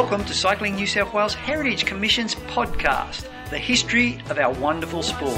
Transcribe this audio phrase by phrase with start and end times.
[0.00, 5.36] Welcome to Cycling New South Wales Heritage Commission's podcast, the history of our wonderful sport.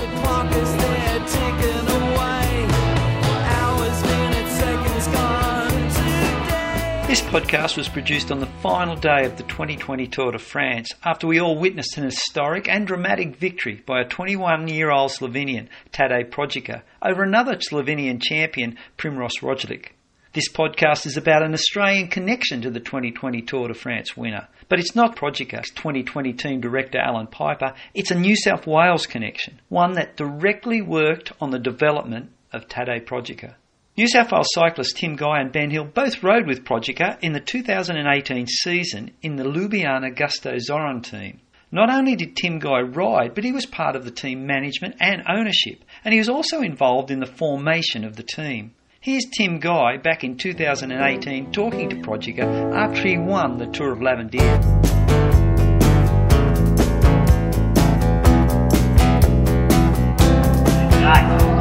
[7.09, 11.27] This podcast was produced on the final day of the 2020 Tour de France after
[11.27, 16.29] we all witnessed an historic and dramatic victory by a 21 year old Slovenian, Tadej
[16.29, 19.93] Pogačar, over another Slovenian champion, Primož Roglic.
[20.33, 24.47] This podcast is about an Australian connection to the 2020 Tour de France winner.
[24.69, 29.61] But it's not Pogačar's 2020 team director Allan Peiper, it's a New South Wales connection,
[29.71, 33.57] one that directly worked on the development of Tadej Pogačar.
[33.97, 37.41] New South Wales cyclists Tim Guy and Ben Hill both rode with Pogačar in the
[37.41, 41.41] 2018 season in the Ljubljana Gusto Xaurum team.
[41.73, 45.25] Not only did Tim Guy ride, but he was part of the team management and
[45.29, 48.75] ownership, and he was also involved in the formation of the team.
[49.03, 54.03] Here's Tim Guy back in 2018 talking to Pogačar after he won the Tour of
[54.03, 54.61] L'Avenir.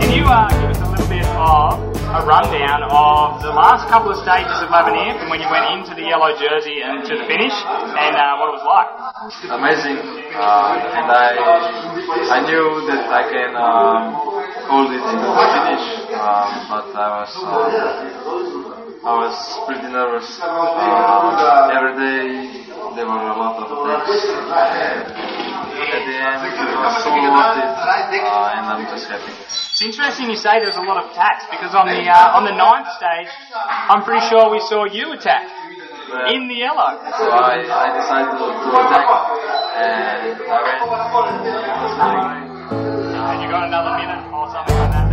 [0.01, 4.09] Can you uh, give us a little bit of a rundown of the last couple
[4.09, 7.25] of stages of L'Avenir from when you went into the yellow jersey and to the
[7.29, 8.89] finish and uh, what it was like?
[9.53, 9.97] amazing,
[10.33, 11.37] uh, and I
[12.33, 15.85] I knew that I can hold it to the finish,
[16.17, 19.37] um, but I was uh, I was
[19.69, 20.25] pretty nervous.
[20.41, 22.65] Uh, every day
[22.97, 24.17] there were a lot of things.
[25.79, 27.69] At the end, it was so worth it,
[28.25, 29.68] uh, and I'm just happy.
[29.79, 32.51] It's interesting you say there's a lot of attacks because on the uh, on the
[32.51, 35.47] ninth stage, I'm pretty sure we saw you attack
[36.35, 36.99] in the yellow.
[37.15, 39.07] So I, I decided to, to attack,
[39.79, 40.83] and I went.
[40.83, 43.23] It was really good.
[43.23, 45.08] And you got another minute or something like that.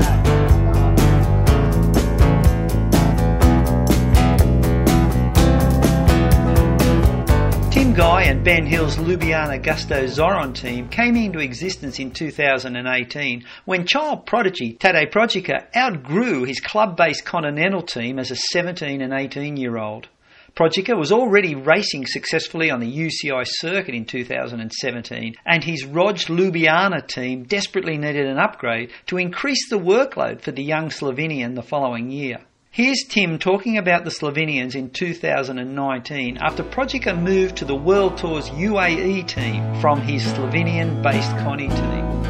[7.97, 14.26] Guy and Ben Hill's Ljubljana Gusto Xaurum team came into existence in 2018 when child
[14.26, 20.09] prodigy Tadej Pogačar outgrew his club-based Continental team as a 17 and 18 year old.
[20.54, 27.06] Pogačar was already racing successfully on the UCI circuit in 2017 and his Rog Ljubljana
[27.06, 32.10] team desperately needed an upgrade to increase the workload for the young Slovenian the following
[32.10, 32.41] year.
[32.76, 38.50] Here's Tim talking about the Slovenians in 2019 after Pogačar moved to the World Tour's
[38.50, 42.22] UAE team from his Slovenian-based Conti team.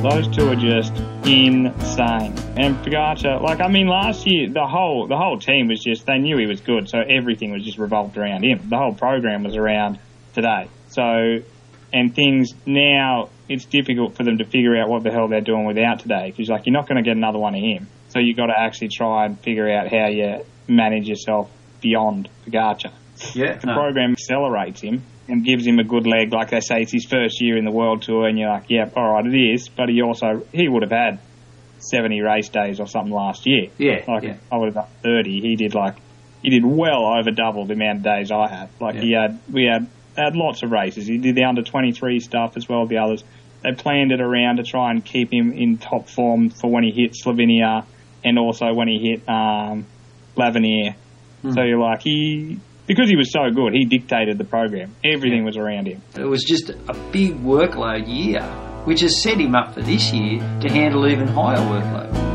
[0.00, 2.38] Those two are just insane.
[2.56, 6.18] And Pogacar, like I mean, last year the whole the whole team was just they
[6.18, 8.68] knew he was good, so everything was just revolved around him.
[8.68, 9.98] The whole program was around
[10.36, 10.68] Tadej.
[10.90, 11.42] So,
[11.92, 15.64] and things now it's difficult for them to figure out what the hell they're doing
[15.66, 17.88] without Tadej because like you're not going to get another one of him.
[18.08, 22.92] So you got to actually try and figure out how you manage yourself beyond Pogacar.
[23.34, 26.32] Yeah, The program accelerates him and gives him a good leg.
[26.32, 28.90] Like they say, it's his first year in the world tour, and you're like, yeah,
[28.96, 29.68] all right, it is.
[29.68, 31.20] But he also he would have had
[31.78, 33.68] seventy race days or something last year.
[33.78, 34.36] Yeah, like yeah.
[34.50, 35.40] I would have done thirty.
[35.40, 35.96] He did like
[36.42, 38.68] he did well over double the amount of days I had.
[38.80, 39.86] Like he had we had
[40.16, 41.06] had lots of races.
[41.06, 42.82] He did the under twenty three stuff as well.
[42.82, 43.24] as The others
[43.62, 46.90] they planned it around to try and keep him in top form for when he
[46.90, 47.84] hit Slovenia
[48.24, 49.86] and also when he hit um,
[50.36, 50.94] L'Avenir.
[51.50, 54.94] So you're like he because he was so good, he dictated the program.
[55.04, 56.02] Everything was around him.
[56.16, 58.42] It was just a big workload year,
[58.84, 62.31] which has set him up for this year to handle even higher workload.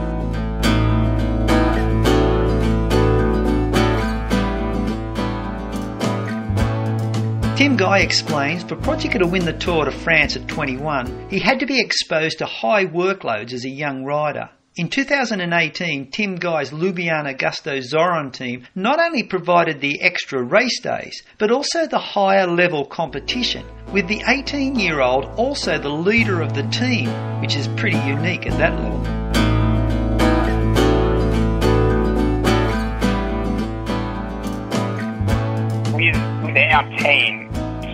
[7.77, 11.67] Guy explains for Pogačar to win the Tour de France at 21, he had to
[11.67, 14.49] be exposed to high workloads as a young rider.
[14.77, 21.21] In 2018, Tim Guy's Ljubljana Gusto Xaurum team not only provided the extra race days,
[21.37, 26.55] but also the higher level competition, with the 18 year old also the leader of
[26.55, 27.09] the team,
[27.41, 29.03] which is pretty unique at that level.
[35.97, 37.46] with our team,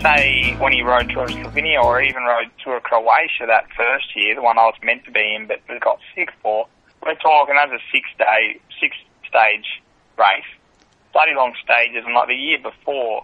[0.03, 4.15] say when he rode Tour of Slovenia or even rode Tour of Croatia that first
[4.15, 6.67] year, the one I was meant to be in but got sick for,
[7.01, 8.95] we're talking that's a six day, six
[9.27, 9.81] stage
[10.17, 10.51] race.
[11.13, 13.23] Bloody long stages, and like the year before,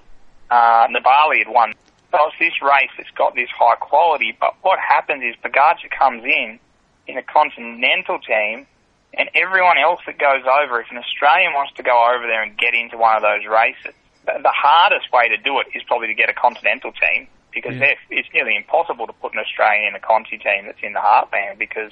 [0.50, 1.74] uh, Nibali had won.
[2.12, 6.24] So it's this race that's got this high quality, but what happens is Pogacar comes
[6.24, 6.60] in,
[7.08, 8.66] in a continental team,
[9.14, 12.58] and everyone else that goes over, if an Australian wants to go over there and
[12.58, 13.94] get into one of those races,
[14.42, 17.98] the, hardest way to do it is probably to get a continental team because they're
[18.10, 21.58] it's nearly impossible to put an Australian in a Conti team that's in the heartland
[21.58, 21.92] because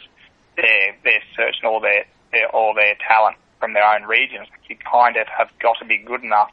[0.55, 4.47] they're they're searching all their their, all their talent from their own regions.
[4.69, 6.51] You kind of have got to be good enough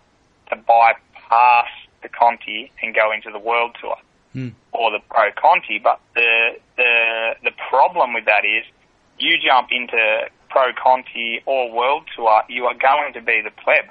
[0.51, 1.69] to bypass
[2.03, 3.97] the Conti and go into the World Tour
[4.33, 4.49] hmm.
[4.73, 5.79] or the Pro Conti.
[5.83, 8.65] But the the the problem with that is
[9.19, 13.91] you jump into Pro Conti or World Tour, you are going to be the pleb.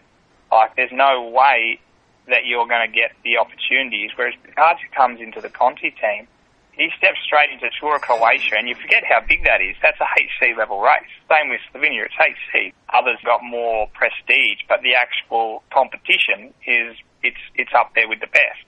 [0.54, 1.80] Like there's no way
[2.28, 4.12] that you're going to get the opportunities.
[4.16, 6.28] Whereas Pogacar comes into the Conti team,
[6.74, 9.76] he steps straight into Tour of Croatia, and you forget how big that is.
[9.82, 11.10] That's a HC level race.
[11.30, 12.74] Same with Slovenia, it's HC.
[12.90, 18.28] Others got more prestige, but the actual competition is it's it's up there with the
[18.28, 18.66] best.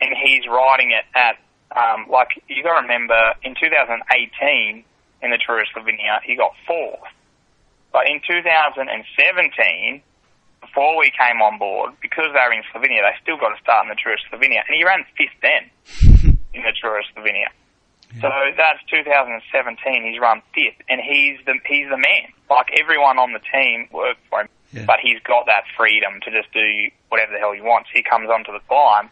[0.00, 1.42] And he's riding it at
[1.74, 4.84] um, like you got to remember in 2018
[5.22, 7.10] in the Tour of Slovenia he got fourth,
[7.92, 10.02] but in 2017
[10.60, 13.84] before we came on board, because they were in Slovenia, they still got to start
[13.86, 15.64] in the Tour of Slovenia, and he ran fifth then
[16.54, 17.48] in the Tour of Slovenia.
[18.20, 18.26] So
[18.58, 20.02] that's 2017.
[20.02, 22.34] He's run fifth, and he's the he's the man.
[22.50, 24.84] Like everyone on the team worked for him, Yeah.
[24.86, 27.88] but he's got that freedom to just do whatever the hell he wants.
[27.94, 29.10] He comes onto the climb,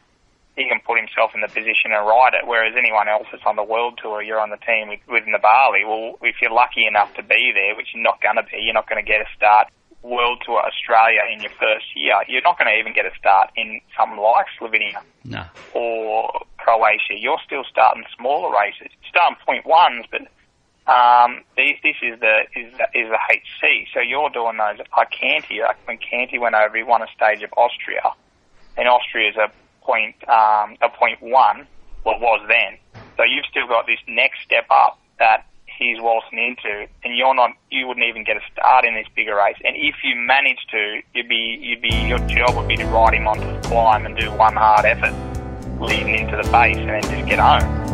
[0.59, 2.43] he can put himself in the position and ride it.
[2.45, 5.87] Whereas anyone else that's on the world tour, you're on the team with, with Nibali.
[5.87, 8.75] Well, if you're lucky enough to be there, which you're not going to be, you're
[8.75, 9.69] not going to get a start
[10.03, 12.15] World Tour Australia in your first year.
[12.29, 15.45] You're not going to even get a start in something like Slovenia No.
[15.75, 17.15] or Croatia.
[17.19, 18.89] You're still starting smaller races.
[19.03, 20.23] You're starting point ones, but
[20.91, 23.89] um, these, this is the is the, is the HC.
[23.93, 25.61] So you're doing those I like Canty.
[25.61, 28.03] Like when Canty went over, he won a stage of Austria,
[28.77, 29.50] and Austria is a
[29.85, 31.67] point um, a point one.
[32.05, 32.79] Well, was then.
[33.19, 35.45] So you've still got this next step up that
[35.79, 37.51] he's waltzing into, and you're not.
[37.71, 39.57] You wouldn't even get a start in this bigger race.
[39.65, 43.15] And if you manage to, you'd be you'd be your job would be to ride
[43.15, 45.15] him onto the climb and do one hard effort
[45.81, 47.89] leading into the base, and then just get home.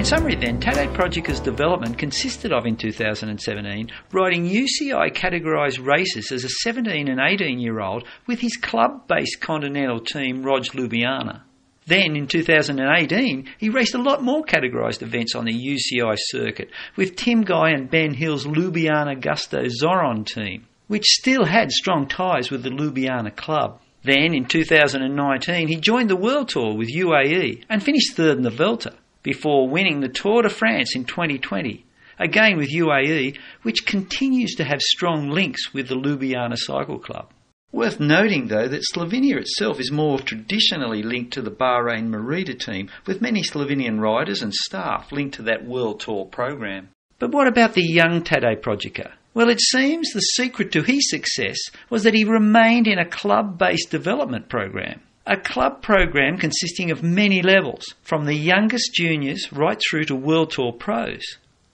[0.00, 6.42] In summary, then, Tadej Pogacar's development consisted of, in 2017, riding UCI categorised races as
[6.42, 11.42] a 17 and 18 year old with his club based continental team, Rog Ljubljana.
[11.90, 17.16] Then, in 2018, he raced a lot more categorised events on the UCI circuit with
[17.16, 22.62] Tim Guy and Ben Hill's Ljubljana Gusto Xaurum team, which still had strong ties with
[22.62, 23.80] the Ljubljana club.
[24.04, 28.50] Then, in 2019, he joined the World Tour with UAE and finished third in the
[28.50, 28.94] Vuelta
[29.24, 31.84] before winning the Tour de France in 2020,
[32.20, 37.32] again with UAE, which continues to have strong links with the Ljubljana Cycle Club.
[37.72, 42.90] Worth noting, though, that Slovenia itself is more traditionally linked to the Bahrain Merida team,
[43.06, 46.88] with many Slovenian riders and staff linked to that World Tour program.
[47.20, 49.12] But what about the young Tadej Pogacar?
[49.34, 51.58] Well, it seems the secret to his success
[51.88, 55.02] was that he remained in a club-based development program.
[55.26, 60.50] A club program consisting of many levels, from the youngest juniors right through to World
[60.50, 61.22] Tour pros.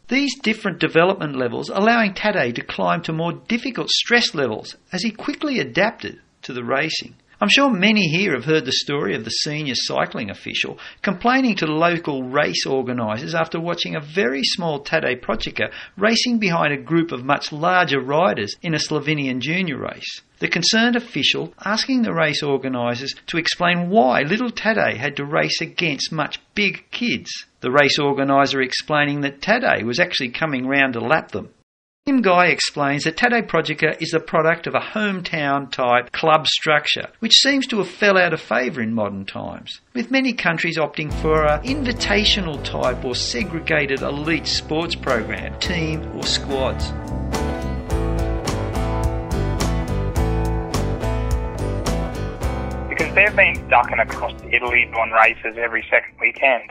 [0.08, 5.10] These different development levels allowing Tadej to climb to more difficult stress levels as he
[5.10, 7.16] quickly adapted to the racing.
[7.40, 11.66] I'm sure many here have heard the story of the senior cycling official complaining to
[11.66, 17.24] local race organisers after watching a very small Tadej Pogacar racing behind a group of
[17.24, 20.22] much larger riders in a Slovenian junior race.
[20.38, 25.60] The concerned official asking the race organisers to explain why little Tadej had to race
[25.60, 27.30] against much big kids.
[27.66, 31.48] The race organiser explaining that Tadej was actually coming round to lap them.
[32.06, 37.08] Tim Guy explains that Tadej Pogacar is the product of a hometown type club structure,
[37.18, 41.12] which seems to have fell out of favour in modern times, with many countries opting
[41.14, 46.92] for a invitational type or segregated elite sports program, team or squads.
[52.88, 56.70] because they've been ducking across Italy doing races every second weekend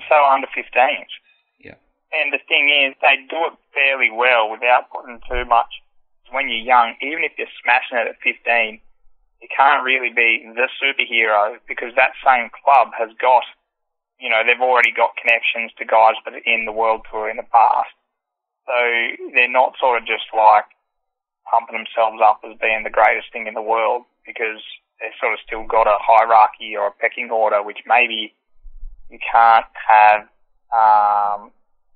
[0.00, 1.12] they were under 15s.
[1.60, 1.76] Yeah.
[2.12, 5.68] And the thing is, they do it fairly well without putting too much.
[6.30, 8.80] When you're young, even if you're smashing it at 15,
[9.42, 13.44] you can't really be the superhero because that same club has got,
[14.16, 17.36] you know, they've already got connections to guys that are in the World Tour in
[17.36, 17.92] the past.
[18.64, 18.78] So
[19.34, 20.70] they're not sort of just like
[21.50, 24.62] pumping themselves up as being the greatest thing in the world because
[25.02, 28.32] they've sort of still got a hierarchy or a pecking order, which maybe
[29.12, 30.20] you can't have.
[30.72, 31.52] Um,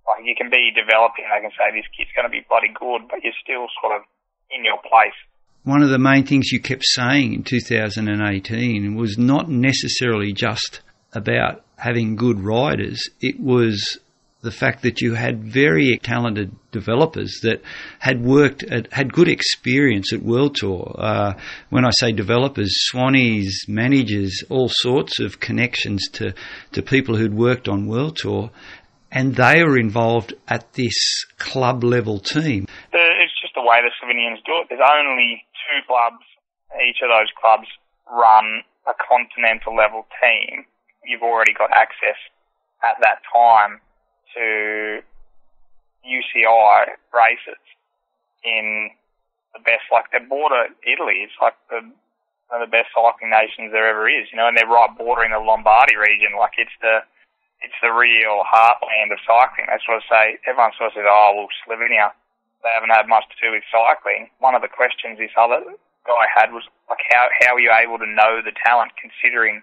[0.07, 3.09] like you can be developing, they can say this kid's going to be bloody good,
[3.11, 4.03] but you're still sort of
[4.51, 5.17] in your place.
[5.65, 10.81] One of the main things you kept saying in 2018 was not necessarily just
[11.13, 13.99] about having good riders, it was
[14.43, 17.63] the fact that you had very talented developers that
[17.99, 20.95] had worked at, had good experience at World Tour.
[20.99, 21.35] Uh,
[21.71, 26.35] when I say developers, Swannies, managers, all sorts of connections to,
[26.73, 28.51] to people who'd worked on World Tour,
[29.11, 32.67] and they were involved at this club level team.
[32.93, 34.67] It's just the way the Slovenians do it.
[34.69, 36.23] There's only two clubs.
[36.87, 37.67] Each of those clubs
[38.11, 40.67] run a continental level team.
[41.05, 42.19] You've already got access
[42.85, 43.81] at that time
[44.37, 45.01] to
[46.07, 47.61] UCI races
[48.45, 48.91] in
[49.53, 51.83] the best, like the border Italy is like the
[52.47, 55.35] one of the best cycling nations there ever is, you know, and they're right bordering
[55.35, 56.39] the Lombardy region.
[56.39, 57.03] Like it's the
[57.59, 59.67] it's the real heartland of cycling.
[59.67, 60.25] That's what I say.
[60.47, 62.15] Everyone sort of says, "Oh, well, Slovenia,
[62.63, 65.65] they haven't had much to do with cycling." One of the questions this other
[66.07, 69.63] guy had was like, "How how are you able to know the talent, considering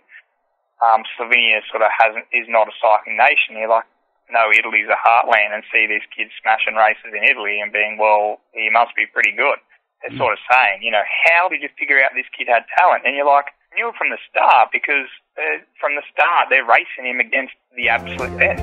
[0.83, 3.87] um, Slovenia sort of hasn't is not a cycling nation?" You're like,
[4.31, 8.39] know Italy's a heartland and see these kids smashing races in Italy and being, well,
[8.53, 9.59] he must be pretty good.
[10.03, 13.07] They're sort of saying, you know, how did you figure out this kid had talent?
[13.07, 17.07] And you're like, knew it from the start because uh, from the start they're racing
[17.07, 18.61] him against the absolute best.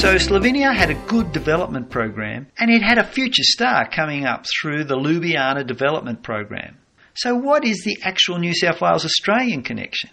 [0.00, 4.46] So Slovenia had a good development program and it had a future star coming up
[4.60, 6.78] through the Ljubljana development program.
[7.14, 10.10] So what is the actual New South Wales Australian connection?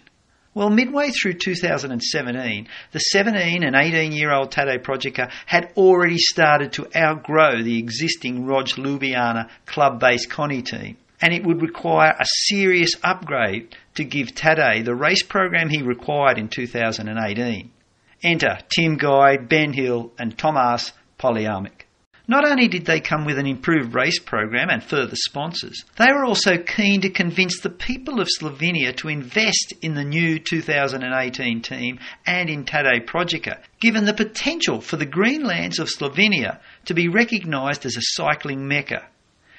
[0.58, 6.72] Well, midway through 2017, the 17 and 18 year old Tadej Pogačar had already started
[6.72, 12.26] to outgrow the existing Rog Ljubljana club based Conti team, and it would require a
[12.48, 17.70] serious upgrade to give Tadej the race program he required in 2018.
[18.24, 21.87] Enter Tim Guy, Ben Hill, and Tomas Poljanec.
[22.30, 26.26] Not only did they come with an improved race program and further sponsors, they were
[26.26, 31.98] also keen to convince the people of Slovenia to invest in the new 2018 team
[32.26, 37.86] and in Tadej Pogačar, given the potential for the greenlands of Slovenia to be recognised
[37.86, 39.06] as a cycling mecca.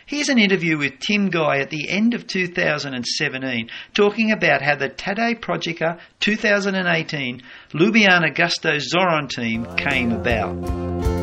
[0.05, 4.89] Here's an interview with Tim Guy at the end of 2017 talking about how the
[4.89, 7.41] Tadej Pogačar 2018
[7.73, 11.18] Ljubljana Gusto Xaurum team came about.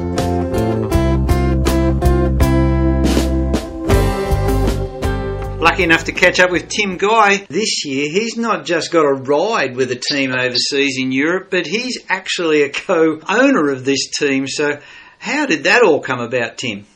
[5.77, 8.09] Lucky enough to catch up with Tim Guy this year.
[8.09, 12.63] He's not just got a ride with a team overseas in Europe, but he's actually
[12.63, 14.47] a co owner of this team.
[14.49, 14.81] So,
[15.19, 16.87] how did that all come about, Tim?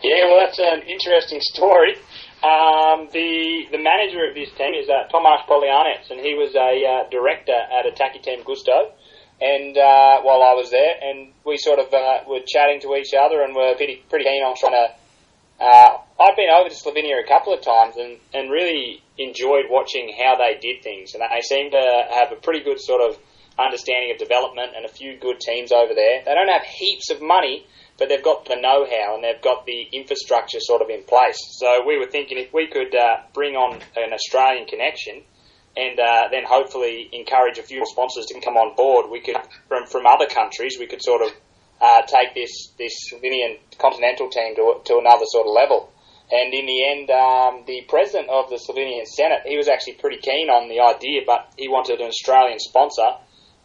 [0.00, 1.96] Yeah, well, that's an interesting story.
[2.38, 6.70] Um, the the manager of this team is uh, Tomas Poljanec, and he was a
[6.86, 8.94] uh, director at Attaque Team Gusto.
[9.40, 13.10] And uh, while I was there, and we sort of uh, were chatting to each
[13.10, 14.99] other, and were pretty pretty keen on trying to
[15.60, 20.12] uh, I've been over to Slovenia a couple of times and, and really enjoyed watching
[20.16, 21.12] how they did things.
[21.14, 23.18] And they seem to have a pretty good sort of
[23.58, 26.24] understanding of development and a few good teams over there.
[26.24, 27.66] They don't have heaps of money,
[27.98, 31.38] but they've got the know-how and they've got the infrastructure sort of in place.
[31.58, 35.22] So we were thinking if we could uh, bring on an Australian connection
[35.76, 39.36] and uh, then hopefully encourage a few sponsors to come on board, we could
[39.68, 41.32] from from other countries we could sort of
[41.80, 45.92] uh, take this this Slovenian continental team to to another sort of level.
[46.30, 50.18] And in the end, um, the president of the Slovenian Senate, he was actually pretty
[50.18, 53.18] keen on the idea, but he wanted an Australian sponsor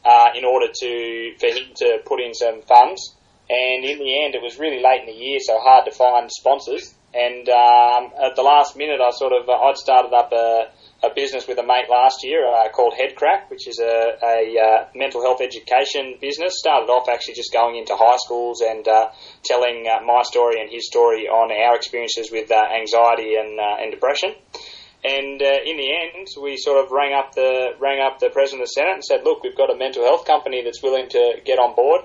[0.03, 3.15] uh, in order to for him to put in some funds.
[3.47, 6.31] And in the end, it was really late in the year, so hard to find
[6.31, 6.95] sponsors.
[7.13, 10.71] And um, at the last minute, I sort of I'd started up a
[11.03, 14.87] a business with a mate last year uh, called Headcrack, which is a, a uh,
[14.95, 16.57] mental health education business.
[16.57, 19.09] Started off actually just going into high schools and uh,
[19.43, 23.81] telling uh, my story and his story on our experiences with uh, anxiety and, uh,
[23.81, 24.33] and depression.
[25.03, 28.69] And in the end, we sort of rang up the rang up the president of
[28.69, 31.59] the Senate and said, "Look, we've got a mental health company that's willing to get
[31.59, 32.01] on board.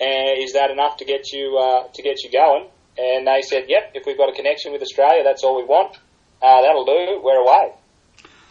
[0.00, 1.60] is that enough to get you
[1.92, 3.92] to get you going?" And they said, "Yep.
[3.92, 5.98] If we've got a connection with Australia, that's all we want.
[6.40, 7.20] that'll do.
[7.22, 7.77] We're away."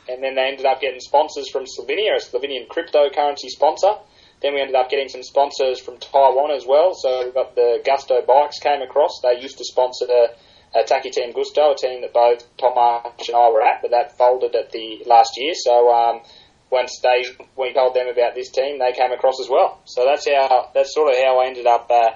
[0.09, 3.95] And then they ended up getting sponsors from Slovenia, a Slovenian cryptocurrency sponsor.
[4.41, 6.93] Then we ended up getting some sponsors from Taiwan as well.
[6.93, 9.19] So we got the Gusto bikes came across.
[9.21, 10.33] They used to sponsor the
[10.75, 14.55] Attaque Team Gusto, a team that both Tomas and I were at, but that folded
[14.55, 15.53] at the last year.
[15.55, 16.21] So um,
[16.69, 19.81] once they we told them about this team, they came across as well.
[19.85, 21.89] So that's how that's sort of how I ended up.
[21.89, 22.11] Uh,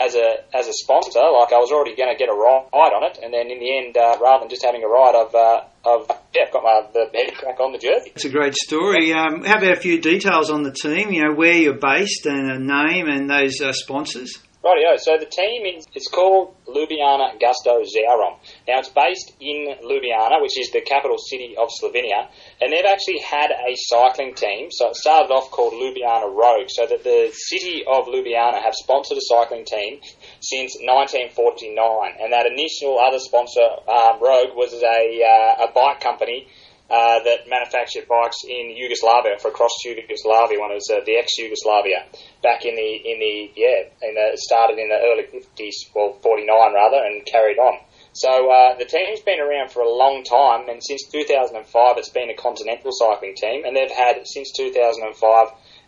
[0.00, 3.02] as a as a sponsor, like I was already going to get a ride on
[3.10, 5.64] it, and then in the end, uh, rather than just having a ride, I've uh,
[5.84, 8.12] I've yeah got my the head crack on the jersey.
[8.14, 9.12] It's a great story.
[9.12, 11.12] Um, how about a few details on the team?
[11.12, 14.38] You know where you're based and a name and those uh, sponsors.
[14.64, 14.98] Rightio.
[14.98, 18.38] So the team is it's called Ljubljana Gusto Xaurum.
[18.66, 22.26] Now it's based in Ljubljana, which is the capital city of Slovenia,
[22.60, 24.68] and they've actually had a cycling team.
[24.72, 26.66] So it started off called Ljubljana Rog.
[26.68, 30.00] So that the city of Ljubljana have sponsored a cycling team
[30.40, 36.48] since 1949, and that initial other sponsor, um, Rog, was a uh, a bike company
[36.90, 42.08] uh, that manufactured bikes in Yugoslavia for across Yugoslavia it was uh, the ex-Yugoslavia
[42.42, 46.48] back in the in the yeah in the started in the early 50s well 49
[46.48, 47.78] rather and carried on.
[48.12, 51.60] So uh, the team's been around for a long time and since 2005
[51.98, 55.12] it's been a continental cycling team and they've had since 2005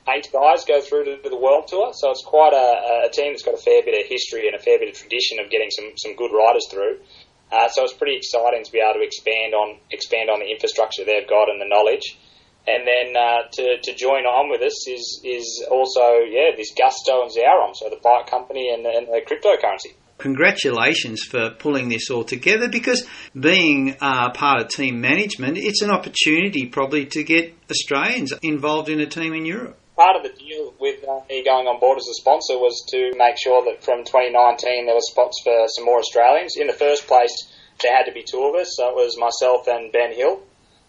[0.09, 3.33] eight guys go through to, to the world tour so it's quite a, a team
[3.33, 5.71] that's got a fair bit of history and a fair bit of tradition of getting
[5.71, 7.01] some some good riders through.
[7.53, 11.05] Uh, so it's pretty exciting to be able to expand on expand on the infrastructure
[11.05, 12.19] they've got and the knowledge.
[12.69, 17.23] And then uh, to, to join on with us is is also yeah this Gusto
[17.23, 19.97] and Xaurum, so the bike company and, and the cryptocurrency.
[20.19, 23.07] Congratulations for pulling this all together because
[23.39, 29.01] being uh, part of team management, it's an opportunity probably to get Australians involved in
[29.01, 32.09] a team in Europe part of the deal with uh, me going on board as
[32.09, 36.01] a sponsor was to make sure that from 2019 there were spots for some more
[36.01, 36.57] Australians.
[36.57, 37.37] In the first place,
[37.85, 40.41] there had to be two of us, so it was myself and Ben Hill.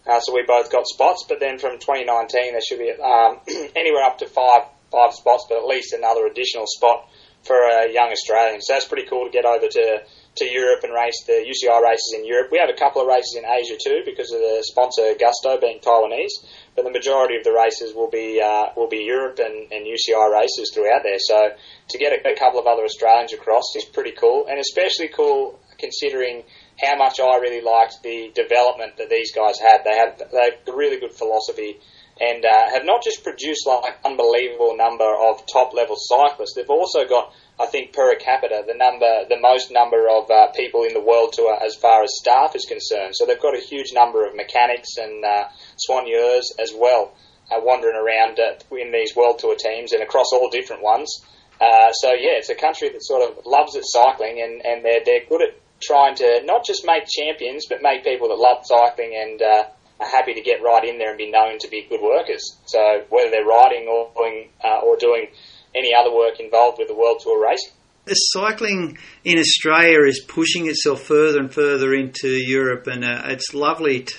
[0.07, 3.43] Uh, so we both got spots, but then from 2019 there should be um,
[3.75, 7.07] anywhere up to five five spots, but at least another additional spot
[7.43, 8.61] for a young Australian.
[8.61, 10.03] So that's pretty cool to get over to
[10.35, 12.49] to Europe and race the UCI races in Europe.
[12.51, 15.79] We have a couple of races in Asia too because of the sponsor Gusto being
[15.79, 16.39] Taiwanese,
[16.75, 20.31] but the majority of the races will be uh, will be Europe and, and UCI
[20.31, 21.19] races throughout there.
[21.19, 21.49] So
[21.89, 25.59] to get a, a couple of other Australians across is pretty cool, and especially cool
[25.77, 26.43] considering
[26.79, 29.83] how much I really liked the development that these guys had.
[29.83, 31.79] They had they have a really good philosophy
[32.21, 36.53] and uh, have not just produced like unbelievable number of top level cyclists.
[36.55, 40.83] They've also got, I think, per capita, the number, the most number of uh, people
[40.83, 43.15] in the world tour as far as staff is concerned.
[43.15, 45.49] So they've got a huge number of mechanics and uh,
[45.81, 47.17] soigneurs as well,
[47.49, 51.25] uh, wandering around uh, in these world tour teams and across all different ones.
[51.59, 55.01] Uh, so yeah, it's a country that sort of loves its cycling, and, and they're
[55.05, 59.13] they're good at trying to not just make champions, but make people that love cycling
[59.17, 59.63] and uh,
[60.01, 62.57] are happy to get right in there and be known to be good workers.
[62.65, 62.79] So
[63.09, 65.27] whether they're riding or doing, uh, or doing
[65.75, 67.73] any other work involved with the World Tour racing.
[68.05, 73.53] The cycling in Australia is pushing itself further and further into Europe, and uh, it's
[73.53, 74.15] lovely to,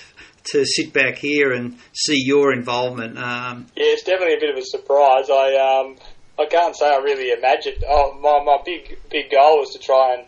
[0.51, 3.17] to, sit back here and see your involvement.
[3.17, 5.29] Um, yeah, it's definitely a bit of a surprise.
[5.29, 5.97] I um,
[6.39, 7.83] I can't say I really imagined.
[7.85, 10.27] Oh, my my big big goal was to try and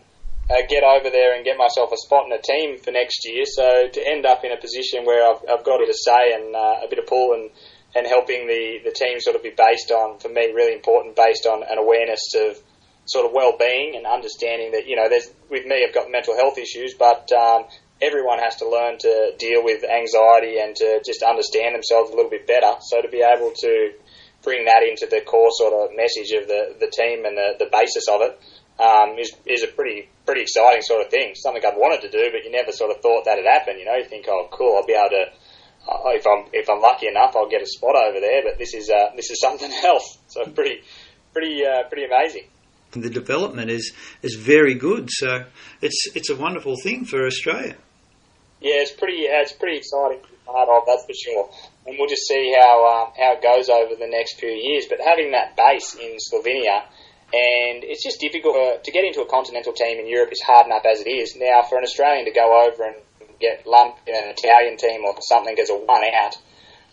[0.50, 3.44] uh, get over there and get myself a spot in a team for next year.
[3.46, 6.32] So to end up in a position where I've, I've got a bit of say
[6.34, 7.50] and uh, a bit of pull and,
[7.94, 11.46] and helping the, the team sort of be based on, for me, really important, based
[11.46, 12.62] on an awareness of
[13.06, 16.58] sort of well-being and understanding that, you know, there's, with me, I've got mental health
[16.58, 17.64] issues, but um,
[18.02, 22.30] everyone has to learn to deal with anxiety and to just understand themselves a little
[22.30, 22.78] bit better.
[22.80, 23.92] So to be able to
[24.42, 27.70] bring that into the core sort of message of the, the team and the, the
[27.70, 28.38] basis of it,
[28.78, 31.34] um, is is a pretty pretty exciting sort of thing.
[31.34, 33.78] Something I've wanted to do, but you never sort of thought that would happen.
[33.78, 35.26] You know, you think, oh, cool, I'll be able to.
[35.88, 38.42] Uh, if I'm if I'm lucky enough, I'll get a spot over there.
[38.44, 40.18] But this is uh, this is something else.
[40.28, 40.82] So pretty
[41.32, 42.48] pretty uh, pretty amazing.
[42.92, 45.08] The development is is very good.
[45.10, 45.44] So
[45.80, 47.76] it's it's a wonderful thing for Australia.
[48.60, 50.82] Yeah, it's pretty it's pretty exciting to be part of.
[50.86, 51.50] That's for sure.
[51.86, 54.86] And we'll just see how um, how it goes over the next few years.
[54.88, 56.84] But having that base in Slovenia
[57.32, 60.86] and it's just difficult to get into a continental team in Europe is hard enough
[60.86, 61.34] as it is.
[61.34, 62.96] Now, for an Australian to go over and
[63.40, 66.38] get lumped in an Italian team or something as a one out,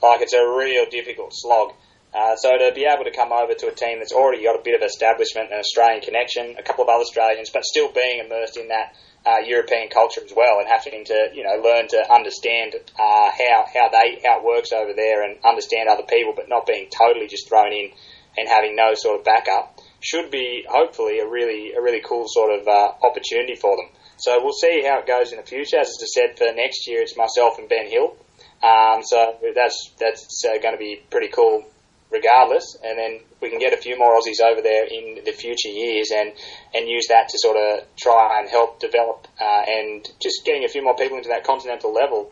[0.01, 1.73] like it's a real difficult slog.
[2.13, 4.61] Uh, so to be able to come over to a team that's already got a
[4.61, 8.57] bit of establishment and Australian connection, a couple of other Australians, but still being immersed
[8.57, 8.93] in that
[9.25, 13.65] uh, European culture as well, and having to you know learn to understand uh, how
[13.73, 17.27] how they how it works over there and understand other people, but not being totally
[17.27, 17.89] just thrown in
[18.37, 19.72] and having no sort of backup
[20.03, 23.87] should be hopefully a really a really cool sort of uh, opportunity for them.
[24.17, 25.79] So we'll see how it goes in the future.
[25.79, 28.15] As I said, for next year it's myself and Ben Hill.
[28.61, 31.63] Um, so that's that's uh, going to be pretty cool,
[32.11, 32.77] regardless.
[32.83, 36.11] And then we can get a few more Aussies over there in the future years,
[36.11, 36.33] and
[36.73, 40.69] and use that to sort of try and help develop uh, and just getting a
[40.69, 42.31] few more people into that continental level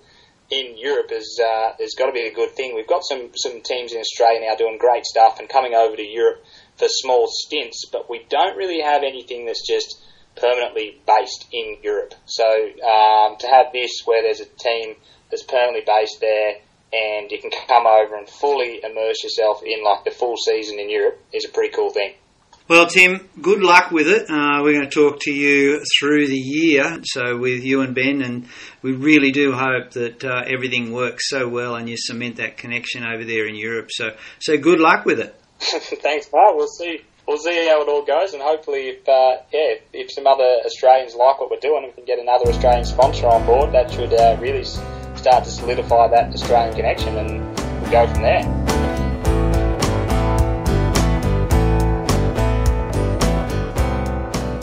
[0.51, 2.75] in Europe is uh, got to be a good thing.
[2.75, 6.03] We've got some some teams in Australia now doing great stuff and coming over to
[6.03, 6.43] Europe
[6.81, 10.01] for small stints, but we don't really have anything that's just
[10.35, 12.15] permanently based in Europe.
[12.25, 14.95] So um, to have this where there's a team
[15.29, 16.55] that's permanently based there
[16.91, 20.89] and you can come over and fully immerse yourself in like the full season in
[20.89, 22.13] Europe is a pretty cool thing.
[22.67, 24.29] Well, Tim, good luck with it.
[24.29, 28.21] Uh, we're going to talk to you through the year, so with you and Ben,
[28.21, 28.47] and
[28.81, 33.03] we really do hope that uh, everything works so well and you cement that connection
[33.03, 33.89] over there in Europe.
[33.91, 35.35] So, so good luck with it.
[36.01, 36.55] Thanks, Mark.
[36.55, 37.01] We'll see.
[37.27, 40.43] We'll see how it all goes, and hopefully, if uh, yeah, if, if, some other
[40.65, 43.71] Australians like what we're doing, we can get another Australian sponsor on board.
[43.73, 48.60] That should uh, really start to solidify that Australian connection, and we'll go from there.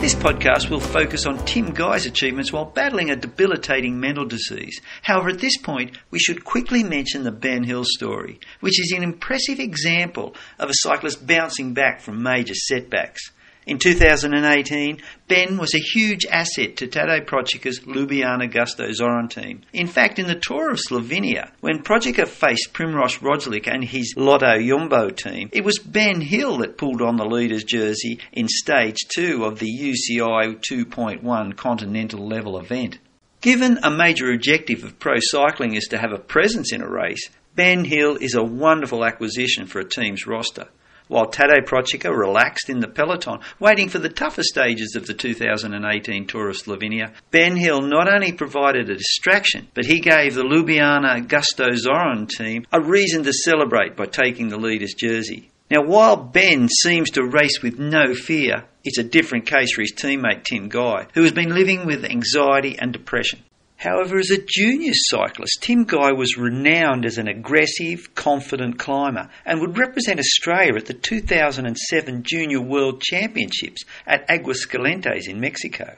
[0.09, 4.81] This podcast will focus on Tim Guy's achievements while battling a debilitating mental disease.
[5.03, 9.03] However, at this point, we should quickly mention the Ben Hill story, which is an
[9.03, 13.21] impressive example of a cyclist bouncing back from major setbacks.
[13.68, 19.61] In 2018, Ben was a huge asset to Tadej Pogacar's Ljubljana Gusto Xaurum team.
[19.74, 24.59] In fact, in the Tour of Slovenia, when Pogacar faced Primož Roglic and his Lotto
[24.59, 29.44] Jumbo team, it was Ben Hill that pulled on the leader's jersey in stage 2
[29.44, 32.98] of the UCI 2.1 continental level event.
[33.42, 37.28] Given a major objective of pro cycling is to have a presence in a race,
[37.54, 40.68] Ben Hill is a wonderful acquisition for a team's roster
[41.09, 46.27] while Tadej Pogacar relaxed in the peloton, waiting for the tougher stages of the 2018
[46.27, 47.12] Tour of Slovenia.
[47.31, 52.64] Ben Hill not only provided a distraction, but he gave the Ljubljana Gusto Xaurum team
[52.73, 55.51] a reason to celebrate by taking the leader's jersey.
[55.71, 59.92] Now, while Ben seems to race with no fear, it's a different case for his
[59.92, 63.40] teammate Tim Guy, who has been living with anxiety and depression.
[63.79, 69.61] However, as a junior cyclist, Tim Guy was renowned as an aggressive, confident climber and
[69.61, 75.97] would represent Australia at the 2007 Junior World Championships at Aguascalientes in Mexico.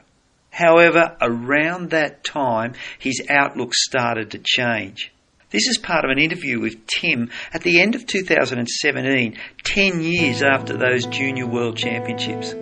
[0.51, 5.11] However, around that time, his outlook started to change.
[5.49, 10.43] This is part of an interview with Tim at the end of 2017, 10 years
[10.43, 12.53] after those Junior World Championships.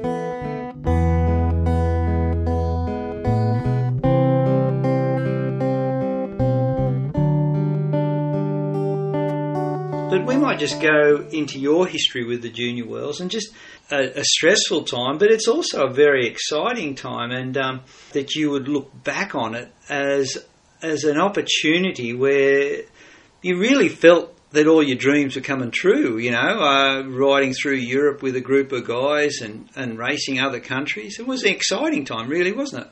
[10.20, 13.54] But we might just go into your history with the Junior Worlds and just
[13.90, 18.50] a, a stressful time, but it's also a very exciting time, and um, that you
[18.52, 20.38] would look back on it as
[20.82, 22.82] as an opportunity where
[23.42, 26.18] you really felt that all your dreams were coming true.
[26.18, 30.60] You know, uh, riding through Europe with a group of guys and, and racing other
[30.60, 31.18] countries.
[31.18, 32.92] It was an exciting time, really, wasn't it?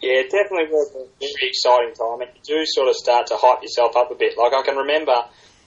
[0.00, 3.34] Yeah, it definitely was a very exciting time, and you do sort of start to
[3.36, 4.38] hype yourself up a bit.
[4.38, 5.12] Like I can remember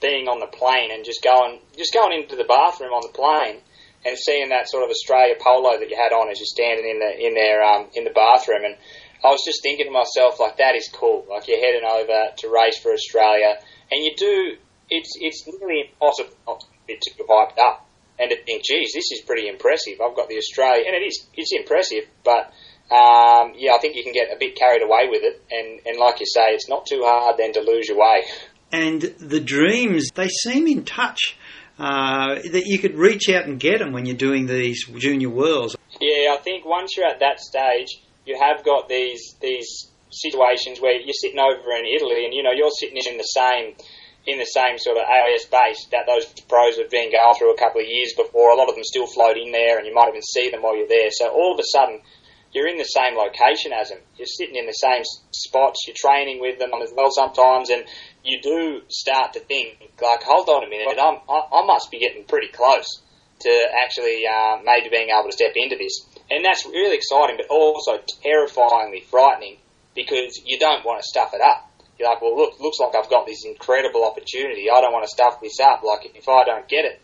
[0.01, 3.61] being on the plane and just going just going into the bathroom on the plane
[4.05, 6.99] and seeing that sort of Australia polo that you had on as you're standing in
[6.99, 8.63] the in there um, in the bathroom.
[8.63, 8.75] And
[9.23, 11.27] I was just thinking to myself like that is cool.
[11.29, 13.59] Like you're heading over to race for Australia
[13.91, 14.57] and you do
[14.89, 17.85] it's it's nearly impossible not to get hyped up
[18.17, 19.99] and to think geez this is pretty impressive.
[19.99, 22.55] I've got the Australia and it is it's impressive but
[22.89, 25.43] um, yeah I think you can get a bit carried away with it.
[25.51, 28.23] And, and like you say it's not too hard then to lose your way
[28.71, 31.35] and the dreams they seem in touch.
[31.77, 35.77] Uh, that you could reach out and get them when you're doing these junior worlds.
[36.01, 40.99] Yeah, I think once you're at that stage, you have got these these situations where
[40.99, 43.75] you're sitting over in Italy, and you know you're sitting in the same
[44.27, 47.57] in the same sort of AIS base that those pros have been going through a
[47.57, 48.51] couple of years before.
[48.51, 50.77] A lot of them still float in there, and you might even see them while
[50.77, 51.09] you're there.
[51.11, 52.01] So all of a sudden,
[52.51, 53.99] you're in the same location as them.
[54.17, 55.01] You're sitting in the same
[55.31, 55.85] spots.
[55.87, 57.85] You're training with them as well sometimes, and
[58.29, 61.99] you do start to think like, hold on a minute, I'm, I, I must be
[61.99, 63.01] getting pretty close
[63.41, 63.51] to
[63.83, 67.99] actually uh, maybe being able to step into this, and that's really exciting, but also
[68.23, 69.57] terrifyingly frightening
[69.95, 71.71] because you don't want to stuff it up.
[71.97, 74.71] You're like, well, look, looks like I've got this incredible opportunity.
[74.71, 75.83] I don't want to stuff this up.
[75.83, 77.01] Like, if I don't get it,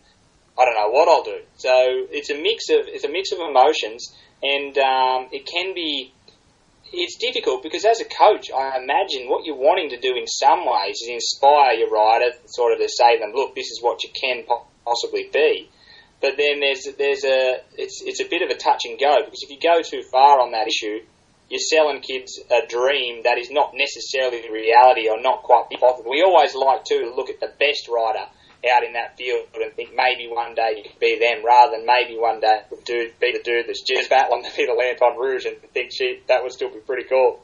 [0.57, 1.43] I don't know what I'll do.
[1.57, 1.71] So
[2.11, 6.13] it's a mix of it's a mix of emotions and um, it can be
[6.95, 10.65] it's difficult because as a coach, I imagine what you're wanting to do in some
[10.65, 14.03] ways is inspire your rider, sort of to say to them, look, this is what
[14.03, 14.43] you can
[14.86, 15.69] possibly be.
[16.21, 19.43] But then there's there's a it's it's a bit of a touch and go because
[19.43, 21.03] if you go too far on that issue,
[21.49, 26.10] you're selling kids a dream that is not necessarily the reality or not quite possible.
[26.10, 28.25] We always like to look at the best rider
[28.75, 31.85] out in that field and think maybe one day you could be them rather than
[31.85, 35.45] maybe one day could be the dude that's just battling to be the Lanterne Rouge
[35.45, 35.91] and think,
[36.27, 37.41] that would still be pretty cool.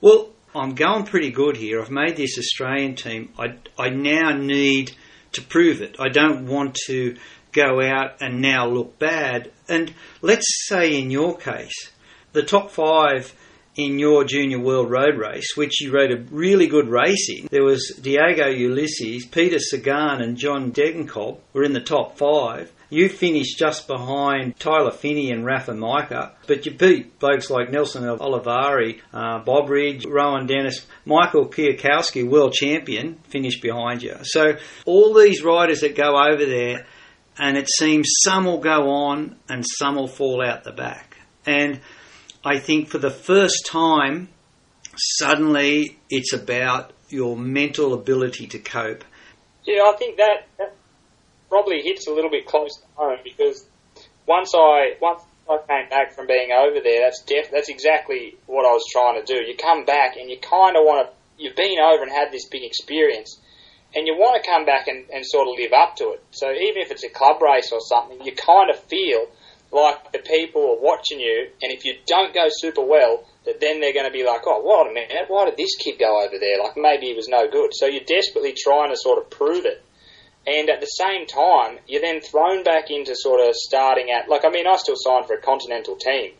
[0.00, 1.80] Well, I'm going pretty good here.
[1.80, 3.32] I've made this Australian team.
[3.38, 4.92] I, I now need
[5.32, 5.96] to prove it.
[5.98, 7.16] I don't want to
[7.52, 9.50] go out and now look bad.
[9.68, 11.90] And let's say in your case,
[12.32, 13.34] the top five
[13.78, 17.46] in your junior world road race, which you rode a really good race in.
[17.48, 22.72] There was Diego Ulissi, Peter Sagan, and John Degenkolb were in the top five.
[22.90, 28.08] You finished just behind Taylor Phinney and Rafa Majka, but you beat blokes like Nelson
[28.08, 34.16] Oliveira, uh, Bob Ridge, Rohan Dennis, Michael Kwiatkowski, world champion, finished behind you.
[34.22, 34.54] So
[34.86, 36.86] all these riders that go over there,
[37.38, 41.18] and it seems some will go on and some will fall out the back.
[41.46, 41.80] And
[42.44, 44.28] I think for the first time,
[44.96, 49.04] suddenly it's about your mental ability to cope.
[49.64, 50.74] Yeah, I think that, that
[51.48, 53.66] probably hits a little bit close to home because
[54.26, 58.66] once I once I came back from being over there, that's def- that's exactly what
[58.66, 59.40] I was trying to do.
[59.40, 61.14] You come back and you kind of want to.
[61.42, 63.40] You've been over and had this big experience,
[63.94, 66.24] and you want to come back and, and sort of live up to it.
[66.32, 69.28] So even if it's a club race or something, you kind of feel
[69.70, 73.80] like the people are watching you, and if you don't go super well, that then
[73.80, 76.38] they're going to be like, oh, what a minute, why did this kid go over
[76.38, 76.58] there?
[76.62, 77.70] Like maybe he was no good.
[77.74, 79.82] So you're desperately trying to sort of prove it.
[80.46, 84.46] And at the same time, you're then thrown back into sort of starting at, like,
[84.46, 86.32] I mean, I still signed for a continental team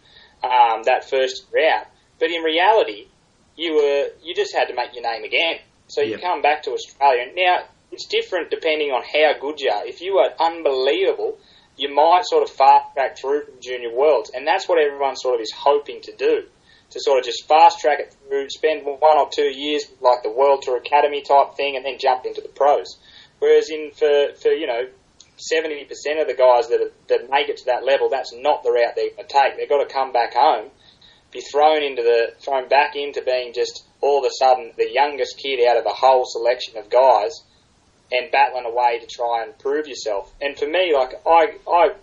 [0.42, 1.86] um, that first year out,
[2.18, 3.08] but in reality,
[3.56, 5.58] you were you just had to make your name again.
[5.88, 6.22] So you Yep.
[6.22, 7.26] come back to Australia.
[7.34, 9.84] Now it's different depending on how good you are.
[9.86, 11.38] If you are unbelievable,
[11.78, 15.40] you might sort of fast track through junior worlds, and that's what everyone sort of
[15.40, 16.42] is hoping to do.
[16.92, 20.32] To sort of just fast track it through, spend one or two years like the
[20.32, 22.98] World Tour Academy type thing, and then jump into the pros.
[23.38, 24.88] Whereas in for, for you know
[25.36, 28.62] seventy percent of the guys that are, that make it to that level, that's not
[28.62, 29.56] the route they're going to take.
[29.56, 30.70] They've got to come back home,
[31.30, 35.38] be thrown into the thrown back into being just all of a sudden the youngest
[35.38, 37.44] kid out of a whole selection of guys,
[38.10, 40.32] and battling away to try and prove yourself.
[40.40, 41.94] And for me, like I, I,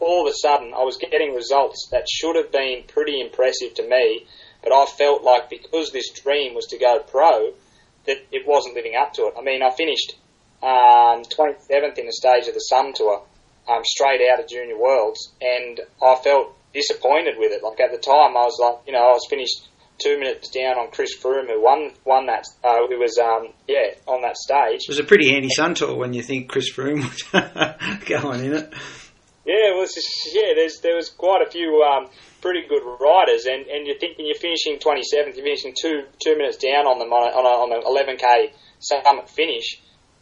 [0.00, 3.88] all of a sudden I was getting results that should have been pretty impressive to
[3.88, 4.26] me,
[4.62, 7.52] but I felt like because this dream was to go pro,
[8.06, 9.34] that it wasn't living up to it.
[9.38, 10.16] I mean, I finished
[10.62, 13.22] um, 27th in the stage of the Sun Tour,
[13.68, 17.62] um, straight out of Junior Worlds, and I felt disappointed with it.
[17.62, 20.78] Like at the time, I was like, you know, I was finished two minutes down
[20.78, 24.82] on Chris Froome, who won won that, uh, who was um, yeah on that stage.
[24.82, 28.54] It was a pretty handy sun tour when you think Chris Froome was going in
[28.54, 28.72] it.
[29.48, 30.52] Yeah, it was just, yeah.
[30.54, 32.10] There's there was quite a few um,
[32.42, 36.58] pretty good riders, and, and you're thinking you're finishing 27th, you're finishing two two minutes
[36.58, 39.80] down on them on a, on, a, on an 11k summit finish.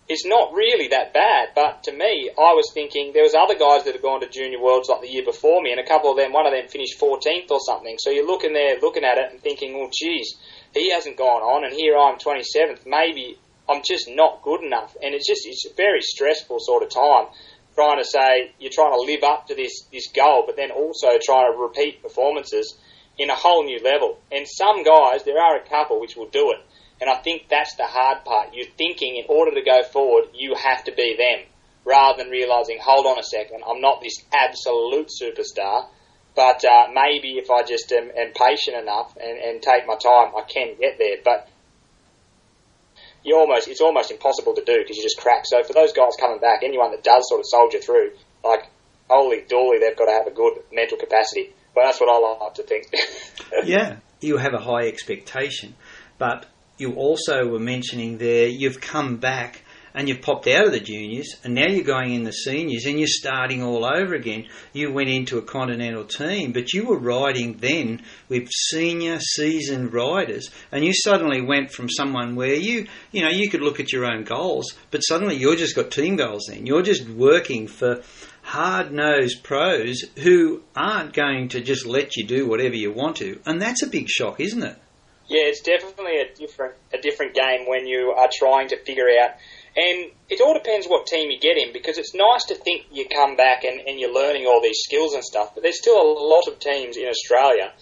[0.08, 3.84] It's not really that bad, but to me, I was thinking there was other guys
[3.84, 6.16] that had gone to junior worlds like the year before me, and a couple of
[6.16, 7.96] them, one of them finished 14th or something.
[7.98, 10.36] So you're looking there, looking at it, and thinking, well, geez,
[10.72, 12.86] he hasn't gone on, and here I'm 27th.
[12.86, 13.38] Maybe
[13.68, 17.26] I'm just not good enough, and it's just it's a very stressful sort of time
[17.74, 21.18] trying to say you're trying to live up to this this goal, but then also
[21.20, 22.78] trying to repeat performances
[23.18, 24.18] in a whole new level.
[24.30, 26.60] And some guys, there are a couple which will do it,
[27.00, 28.54] and I think that's the hard part.
[28.54, 31.46] You're thinking in order to go forward, you have to be them,
[31.84, 35.86] rather than realizing, hold on a second, I'm not this absolute superstar.
[36.34, 40.36] But uh, maybe if I just am, am patient enough and, and take my time,
[40.36, 41.16] I can get there.
[41.24, 41.48] But
[43.24, 45.44] you almost it's almost impossible to do because you just crack.
[45.46, 48.12] So for those guys coming back, anyone that does sort of soldier through,
[48.44, 48.70] like
[49.08, 51.54] holy dooly, they've got to have a good mental capacity.
[51.74, 52.86] But that's what I like to think.
[53.64, 55.74] yeah, you have a high expectation,
[56.18, 56.46] but
[56.78, 59.62] you also were mentioning there you've come back
[59.96, 62.98] and you've popped out of the juniors and now you're going in the seniors and
[62.98, 64.44] you're starting all over again.
[64.74, 70.50] You went into a continental team, but you were riding then with senior seasoned riders
[70.70, 74.04] and you suddenly went from someone where you, you know, you could look at your
[74.04, 76.66] own goals, but suddenly you're just got team goals then.
[76.66, 78.02] You're just working for
[78.42, 83.40] hard nosed pros who aren't going to just let you do whatever you want to.
[83.46, 84.78] And that's a big shock, isn't it?
[85.28, 89.32] Yeah, it's definitely a different a different game when you are trying to figure out
[89.76, 93.06] and it all depends what team you get in because it's nice to think you
[93.12, 96.08] come back and, and you're learning all these skills and stuff, but there's still a
[96.08, 97.72] lot of teams in Australia.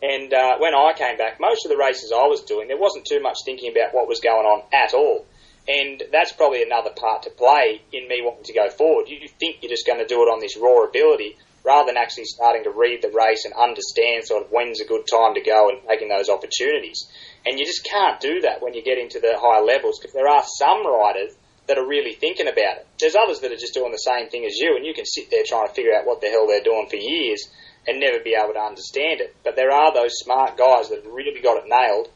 [0.00, 3.04] And uh, when I came back, most of the races I was doing, there wasn't
[3.04, 5.26] too much thinking about what was going on at all.
[5.68, 9.08] And that's probably another part to play in me wanting to go forward.
[9.08, 12.24] You think you're just going to do it on this raw ability rather than actually
[12.24, 15.68] starting to read the race and understand sort of when's a good time to go
[15.68, 17.06] and taking those opportunities.
[17.46, 20.28] And you just can't do that when you get into the higher levels because there
[20.28, 21.34] are some riders
[21.68, 22.86] that are really thinking about it.
[22.98, 25.30] There's others that are just doing the same thing as you, and you can sit
[25.30, 27.46] there trying to figure out what the hell they're doing for years
[27.86, 29.34] and never be able to understand it.
[29.44, 32.08] But there are those smart guys that have really got it nailed,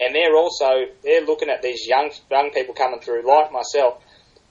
[0.00, 4.02] and they're also they're looking at these young young people coming through, like myself,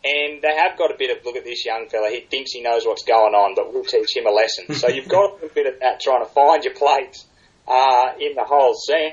[0.07, 2.09] and they have got a bit of look at this young fella.
[2.09, 4.73] He thinks he knows what's going on, but we'll teach him a lesson.
[4.75, 7.25] So you've got a little bit of that trying to find your place
[7.67, 9.11] uh, in the whole scene.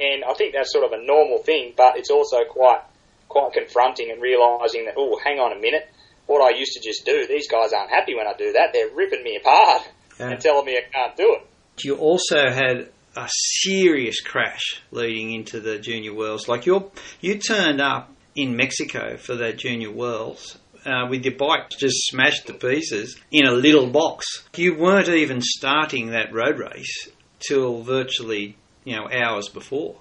[0.00, 2.80] And I think that's sort of a normal thing, but it's also quite
[3.28, 5.86] quite confronting and realising that, oh, hang on a minute,
[6.26, 8.70] what I used to just do, these guys aren't happy when I do that.
[8.72, 10.30] They're ripping me apart Yeah.
[10.30, 11.46] and telling me I can't do it.
[11.84, 16.48] You also had a serious crash leading into the Junior Worlds.
[16.48, 21.68] Like you, you turned up in Mexico for that Junior Worlds uh, with your bike
[21.78, 24.24] just smashed to pieces in a little box.
[24.56, 29.96] You weren't even starting that road race till virtually you know hours before.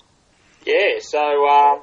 [0.65, 1.81] Yeah, so um,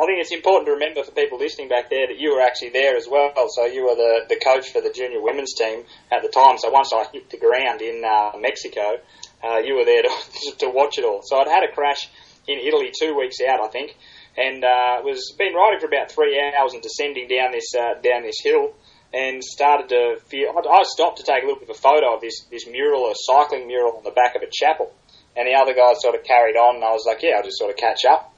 [0.00, 2.70] I think it's important to remember for people listening back there that you were actually
[2.70, 3.32] there as well.
[3.48, 6.56] So you were the, the coach for the junior women's team at the time.
[6.56, 8.96] So once I hit the ground in uh, Mexico,
[9.44, 11.20] uh, you were there to, to watch it all.
[11.22, 12.08] So I'd had a crash
[12.46, 13.94] in Italy two weeks out, I think,
[14.38, 18.22] and uh, was been riding for about three hours and descending down this uh, down
[18.22, 18.74] this hill.
[19.10, 20.52] And started to feel.
[20.52, 23.14] I stopped to take a little bit of a photo of this this mural, a
[23.16, 24.92] cycling mural on the back of a chapel.
[25.34, 27.56] And the other guys sort of carried on, and I was like, yeah, I'll just
[27.56, 28.34] sort of catch up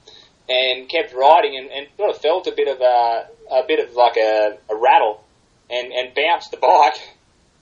[0.50, 3.94] and kept riding and, and sort of felt a bit of a, a bit of
[3.94, 5.24] like a, a rattle
[5.70, 6.98] and, and bounced the bike.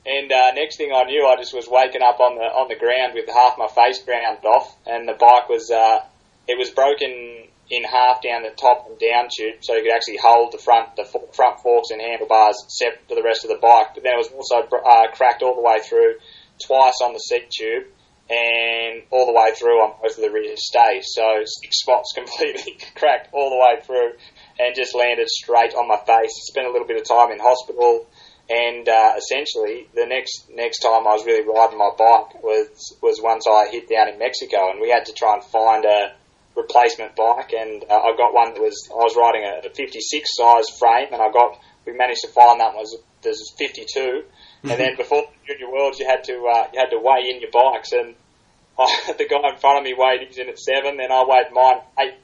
[0.07, 2.77] And uh, next thing I knew, I just was waking up on the on the
[2.77, 6.01] ground with half my face ground off, and the bike was uh,
[6.49, 10.17] it was broken in half down the top and down tube, so you could actually
[10.17, 13.93] hold the front the front forks and handlebars separate to the rest of the bike.
[13.95, 16.17] But then it was also uh, cracked all the way through,
[16.65, 17.85] twice on the seat tube,
[18.31, 21.13] and all the way through on both of the rear stays.
[21.13, 24.17] So six spots completely cracked all the way through,
[24.59, 26.33] and just landed straight on my face.
[26.49, 28.09] Spent a little bit of time in hospital,
[28.49, 33.21] and uh, essentially the next next time I was really riding my bike was was
[33.21, 36.17] once I hit down in Mexico, and we had to try and find a
[36.59, 40.03] replacement bike, and uh, I got one that was I was riding a, a 56
[40.37, 44.25] size frame, and I got we managed to find that one was there's 52,
[44.65, 47.41] and then before the Junior Worlds you had to uh, you had to weigh in
[47.41, 48.15] your bikes, and
[48.79, 51.53] I, the guy in front of me weighed his in at seven, then I weighed
[51.53, 52.19] mine eight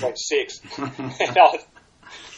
[0.00, 0.90] point six, and
[1.38, 1.64] I was,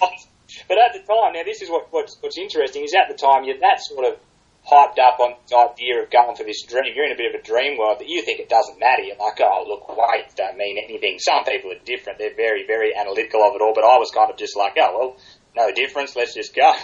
[0.01, 0.29] I was
[0.69, 3.45] but at the time, now this is what, what's, what's interesting is at the time
[3.45, 4.19] you're that sort of
[4.67, 6.93] hyped up on the idea of going for this dream.
[6.95, 9.03] You're in a bit of a dream world that you think it doesn't matter.
[9.03, 11.19] You're like, oh, look, weights don't mean anything.
[11.19, 12.19] Some people are different.
[12.19, 13.75] They're very, very analytical of it all.
[13.75, 15.17] But I was kind of just like, oh, well,
[15.57, 16.15] no difference.
[16.17, 16.73] Let's just go.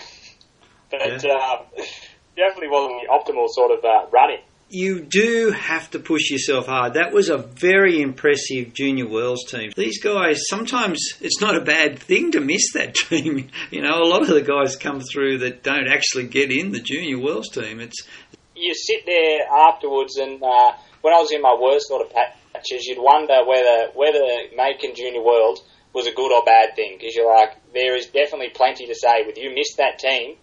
[0.90, 1.68] But um,
[2.36, 4.40] definitely wasn't the optimal sort of uh, running.
[4.70, 6.94] You do have to push yourself hard.
[6.94, 9.70] That was a very impressive Junior Worlds team.
[9.74, 13.48] These guys, sometimes it's not a bad thing to miss that team.
[13.70, 16.80] You know, a lot of the guys come through that don't actually get in the
[16.80, 17.80] Junior Worlds team.
[17.80, 18.06] It's
[18.54, 22.84] you sit there afterwards, and uh, when I was in my worst sort of patches,
[22.86, 24.20] you'd wonder whether whether
[24.56, 25.60] making Junior World
[25.94, 29.24] was a good or bad thing because you're like, there is definitely plenty to say.
[29.26, 30.36] With you missed that team,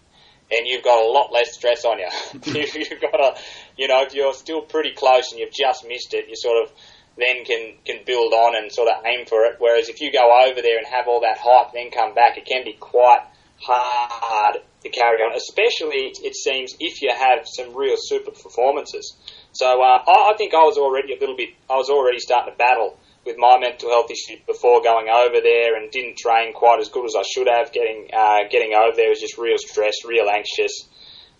[0.50, 2.08] and you've got a lot less stress on you.
[2.54, 3.34] you you've got a,
[3.76, 6.72] you know, if you're still pretty close and you've just missed it, you sort of
[7.18, 9.56] then can can build on and sort of aim for it.
[9.58, 12.44] Whereas if you go over there and have all that hype, then come back, it
[12.44, 13.24] can be quite
[13.58, 15.34] hard to carry on.
[15.34, 19.16] Especially, it seems, if you have some real super performances.
[19.52, 22.52] So uh, I, I think I was already a little bit, I was already starting
[22.52, 26.78] to battle with my mental health issues before going over there, and didn't train quite
[26.80, 27.72] as good as I should have.
[27.72, 30.86] Getting uh, getting over there was just real stress, real anxious.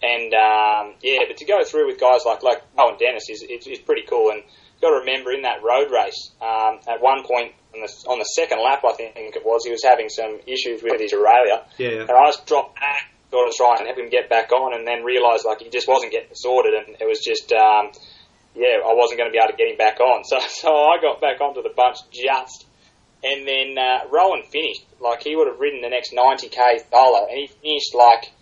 [0.03, 3.67] And um, yeah, but to go through with guys like like Rohan Dennis is, is,
[3.67, 4.31] is pretty cool.
[4.31, 7.91] And you've got to remember in that road race, um, at one point on the,
[8.11, 11.13] on the second lap, I think it was, he was having some issues with his
[11.13, 11.65] derailleur.
[11.79, 12.05] Yeah.
[12.05, 14.87] And I just dropped back, sort of try and help him get back on, and
[14.87, 17.53] then realised like he just wasn't getting sorted, and it was just.
[17.53, 17.93] Um,
[18.57, 20.25] yeah, I wasn't going to be able to get him back on.
[20.31, 22.67] So, so I got back onto the bunch just,
[23.23, 24.85] and then uh, Rohan finished.
[25.01, 28.33] Like he would have ridden the next 90k solo, and he finished like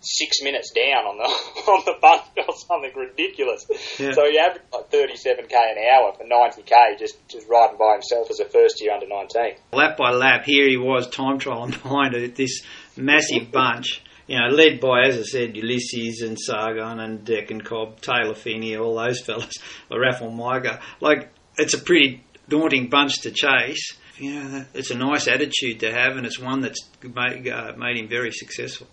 [0.00, 1.24] six minutes down on the
[1.72, 3.66] on the bunch or something ridiculous.
[3.98, 4.12] Yeah.
[4.12, 8.40] So he averaged like 37k an hour for 90k, just just riding by himself as
[8.40, 9.56] a first year under 19.
[9.72, 12.62] lap by lap, here he was time trialing behind this
[12.96, 14.02] massive bunch.
[14.26, 18.34] You know, led by, as I said, Ulissi and Sagan and Deck and Cobb, Taylor
[18.34, 19.54] Phinney, all those fellas,
[19.90, 20.80] Rafał Majka.
[21.00, 23.96] Like, it's a pretty daunting bunch to chase.
[24.18, 27.98] You know, it's a nice attitude to have, and it's one that's made, uh, made
[27.98, 28.86] him very successful.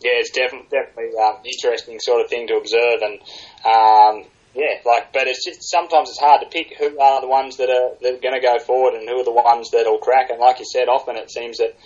[0.00, 3.20] Yeah, it's definitely definitely um, interesting sort of thing to observe, and
[3.64, 7.58] um, yeah, like, but it's just sometimes it's hard to pick who are the ones
[7.58, 10.30] that are that are going to go forward and who are the ones that'll crack.
[10.30, 11.76] And like you said, often it seems that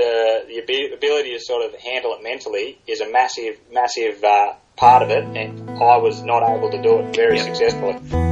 [0.00, 4.54] the the abi- ability to sort of handle it mentally is a massive massive uh,
[4.76, 5.50] part of it, and
[5.92, 7.46] I was not able to do it very Yep.
[7.48, 8.29] successfully.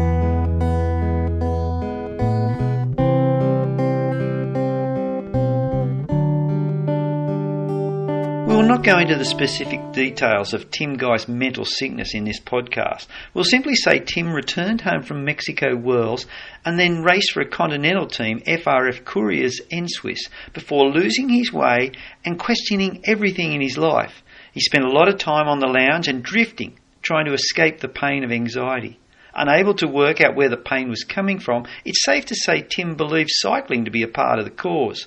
[8.58, 13.06] Will not go into the specific details of Tim Guy's mental sickness in this podcast.
[13.32, 16.26] We'll simply say Tim returned home from Mexico Worlds
[16.64, 21.92] and then raced for a continental team, FRF Couriers Swiss, before losing his way
[22.24, 24.24] and questioning everything in his life.
[24.52, 27.86] He spent a lot of time on the lounge and drifting, trying to escape the
[27.86, 28.98] pain of anxiety.
[29.36, 32.96] Unable to work out where the pain was coming from, it's safe to say Tim
[32.96, 35.06] believed cycling to be a part of the cause.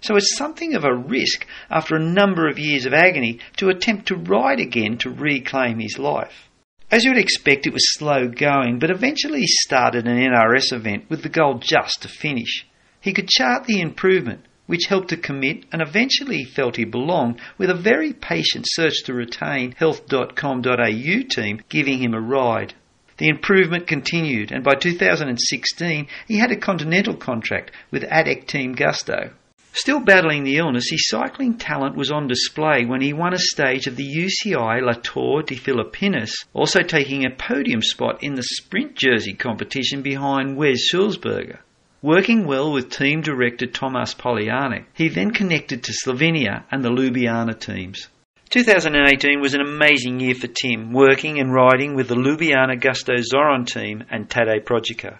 [0.00, 4.06] So it's something of a risk after a number of years of agony to attempt
[4.06, 6.48] to ride again to reclaim his life.
[6.90, 11.04] As you would expect, it was slow going, but eventually he started an NRS event
[11.10, 12.64] with the goal just to finish.
[13.00, 17.68] He could chart the improvement, which helped to commit and eventually felt he belonged with
[17.68, 22.74] a very patient search to retain health.com.au team giving him a ride.
[23.18, 29.32] The improvement continued, and by 2016 he had a continental contract with Attaque Team Gusto.
[29.80, 33.86] Still battling the illness, his cycling talent was on display when he won a stage
[33.86, 38.96] of the UCI La Tour de Filipinas, also taking a podium spot in the sprint
[38.96, 41.58] jersey competition behind Wes Sulzberger.
[42.02, 47.56] Working well with team director Tomas Poljanec, he then connected to Slovenia and the Ljubljana
[47.60, 48.08] teams.
[48.50, 53.64] 2018 was an amazing year for Tim, working and riding with the Ljubljana Gusto Xaurum
[53.64, 55.18] team and Tadej Pogačar.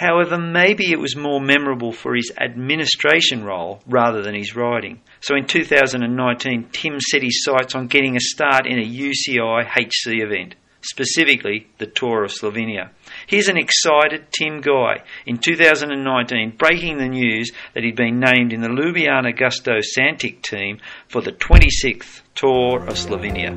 [0.00, 5.02] However, maybe it was more memorable for his administration role rather than his riding.
[5.20, 10.22] So in 2019, Tim set his sights on getting a start in a UCI HC
[10.22, 12.88] event, specifically the Tour of Slovenia.
[13.26, 18.62] Here's an excited Tim Guy in 2019 breaking the news that he'd been named in
[18.62, 20.78] the Ljubljana Gusto Santic team
[21.08, 23.50] for the 26th Tour of Slovenia.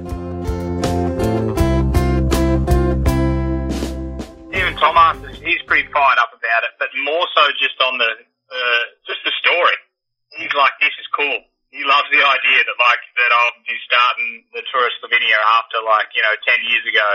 [4.53, 8.11] Even Thomas, he's pretty fired up about it, but more so just on the
[8.49, 9.77] uh, just the story.
[10.39, 11.39] He's like, this is cool.
[11.69, 15.83] He loves the idea that like that I'll be starting the Tour of Slovenia after
[15.83, 17.07] like you know ten years ago.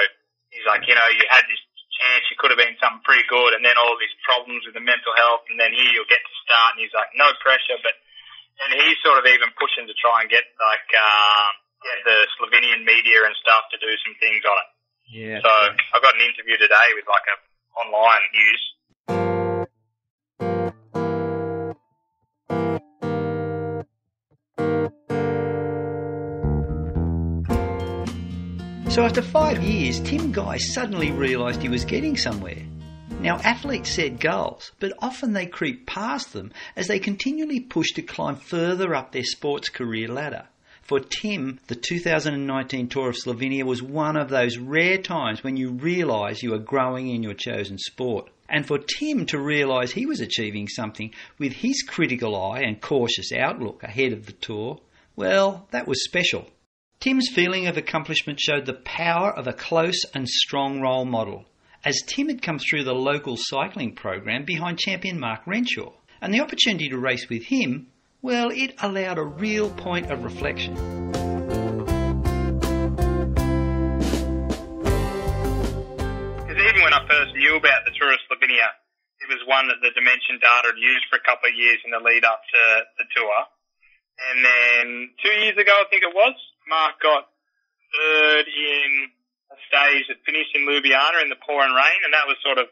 [0.53, 1.61] He's like, you know, you had this
[2.01, 4.81] chance, you could have been something pretty good, and then all these problems with the
[4.81, 7.93] mental health, and then here you'll get to start, and he's like, no pressure, but
[8.65, 11.49] and he's sort of even pushing to try and get like uh,
[11.85, 14.69] get the Slovenian media and stuff to do some things on it.
[15.09, 15.39] Yeah.
[15.41, 17.37] So I got an interview today with like a
[17.77, 18.75] online news.
[28.99, 32.65] So after five years, Tim Guy suddenly realised he was getting somewhere.
[33.21, 38.03] Now, athletes set goals, but often they creep past them as they continually push to
[38.03, 40.49] climb further up their sports career ladder.
[40.89, 45.73] For Tim, the 2019 Tour of Slovenia was one of those rare times when you
[45.73, 48.31] realise you are growing in your chosen sport.
[48.49, 53.33] And for Tim to realise he was achieving something with his critical eye and cautious
[53.33, 54.81] outlook ahead of the tour,
[55.15, 56.49] well, that was special.
[57.01, 61.45] Tim's feeling of accomplishment showed the power of a close and strong role model,
[61.85, 66.41] as Tim had come through the local cycling program behind champion Mark Renshaw, and the
[66.41, 67.89] opportunity to race with him,
[68.21, 70.75] well, it allowed a real point of reflection.
[76.43, 78.75] Because even when I first knew about the Tour of Slovenia,
[79.23, 81.91] it was one that the Dimension data had used for a couple of years in
[81.91, 82.61] the lead up to
[82.99, 83.39] the tour.
[84.19, 86.35] And then two years ago, I think it was,
[86.67, 87.31] Mark got
[87.95, 89.11] third in
[89.51, 92.67] a stage that finished in Ljubljana in the pouring rain, and that was sort of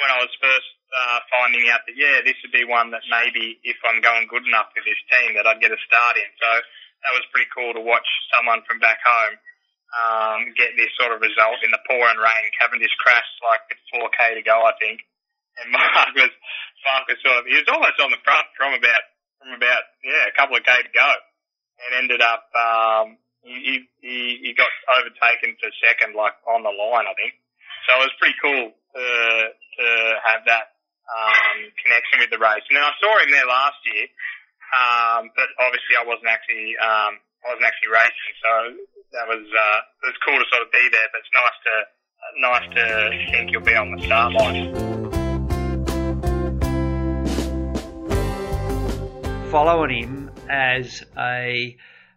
[0.00, 3.58] when I was first uh, finding out that yeah, this would be one that maybe
[3.66, 6.30] if I'm going good enough with this team that I'd get a start in.
[6.38, 6.50] So
[7.04, 9.36] that was pretty cool to watch someone from back home
[9.94, 12.44] um, get this sort of result in the pouring rain.
[12.58, 15.06] Cavendish crashed like with 4k to go, I think,
[15.62, 16.32] and Mark was
[16.84, 19.04] Mark was sort of he was almost on the front from about
[19.40, 21.10] from about yeah a couple of k to go,
[21.86, 24.70] and ended up um, he, he he got
[25.00, 27.38] overtaken for second like on the line, I think.
[27.86, 29.06] So it was pretty cool to
[29.54, 29.86] to
[30.26, 30.75] have that
[31.06, 32.64] um, connection with the race.
[32.68, 34.06] And then I saw him there last year,
[34.74, 38.52] um, but obviously I wasn't actually um, I wasn't actually racing, so
[39.14, 41.08] that was uh, it was cool to sort of be there.
[41.14, 41.74] But it's nice to
[42.42, 42.84] nice to
[43.30, 44.74] think you'll be on the start line.
[49.50, 51.76] Following him as a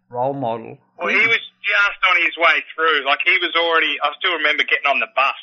[0.10, 0.78] role model.
[0.98, 3.06] Well, he was just on his way through.
[3.06, 4.02] Like he was already.
[4.02, 5.38] I still remember getting on the bus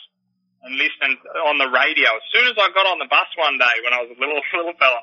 [0.66, 1.14] and listening
[1.46, 2.10] on the radio.
[2.10, 4.42] As soon as I got on the bus one day when I was a little
[4.58, 5.02] little fella,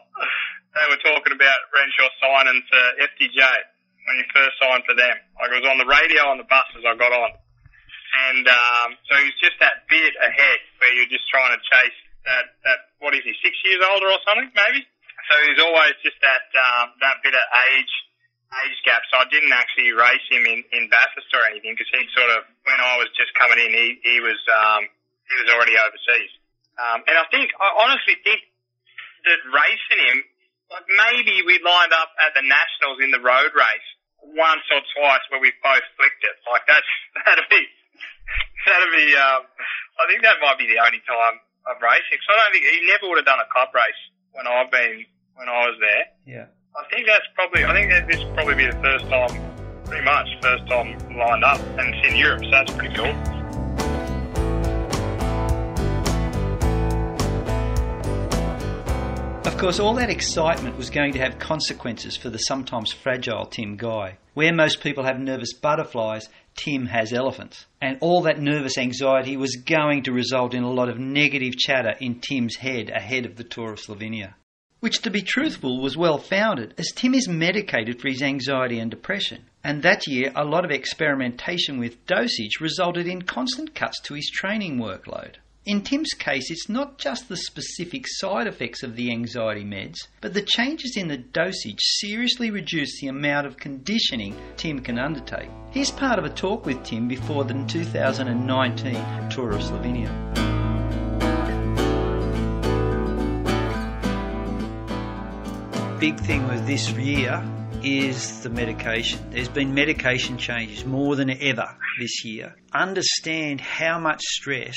[0.75, 2.79] they were talking about Renshaw signing to
[3.15, 5.15] FDJ when he first signed for them.
[5.39, 7.31] Like it was on the radio on the bus as I got on,
[8.27, 12.59] and um, so he's just that bit ahead where you're just trying to chase that
[12.67, 14.83] that what is he six years older or something maybe.
[15.31, 17.93] So he's always just that um, that bit of age
[18.61, 22.11] age gap, so I didn't actually race him in, in Bathurst or anything because he'd
[22.13, 24.85] sort of, when I was just coming in, he, he was, um,
[25.29, 26.31] he was already overseas.
[26.79, 28.41] Um, and I think, I honestly think
[29.29, 30.17] that racing him,
[30.73, 33.89] like maybe we lined up at the Nationals in the road race
[34.23, 36.35] once or twice where we both flicked it.
[36.49, 36.91] Like that's,
[37.23, 37.63] that'd be,
[38.65, 39.45] that'd be, um,
[40.01, 41.37] I think that might be the only time
[41.69, 42.19] of racing.
[42.25, 44.01] So I don't think, he never would have done a club race
[44.33, 45.05] when I've been,
[45.37, 46.03] when I was there.
[46.25, 46.47] Yeah.
[46.75, 47.65] I think that's probably.
[47.65, 49.29] I think that this will probably be the first time,
[49.85, 53.42] pretty much first time lined up, and it's in Europe, so that's pretty cool.
[59.63, 63.77] Of course, all that excitement was going to have consequences for the sometimes fragile Tim
[63.77, 64.17] Guy.
[64.33, 67.65] Where most people have nervous butterflies, Tim has elephants.
[67.81, 71.93] And all that nervous anxiety was going to result in a lot of negative chatter
[72.01, 74.33] in Tim's head ahead of the Tour of Slovenia
[74.81, 78.91] which, to be truthful, was well founded, as Tim is medicated for his anxiety and
[78.91, 79.45] depression.
[79.63, 84.29] And that year, a lot of experimentation with dosage resulted in constant cuts to his
[84.29, 85.35] training workload.
[85.65, 90.33] In Tim's case, it's not just the specific side effects of the anxiety meds, but
[90.33, 95.49] the changes in the dosage seriously reduce the amount of conditioning Tim can undertake.
[95.71, 100.11] Here's part of a talk with Tim before the 2019 Tour of Slovenia.
[105.99, 107.41] big thing with this year
[107.81, 109.17] is the medication.
[109.29, 112.53] There's been medication changes more than ever this year.
[112.73, 114.75] Understand how much stress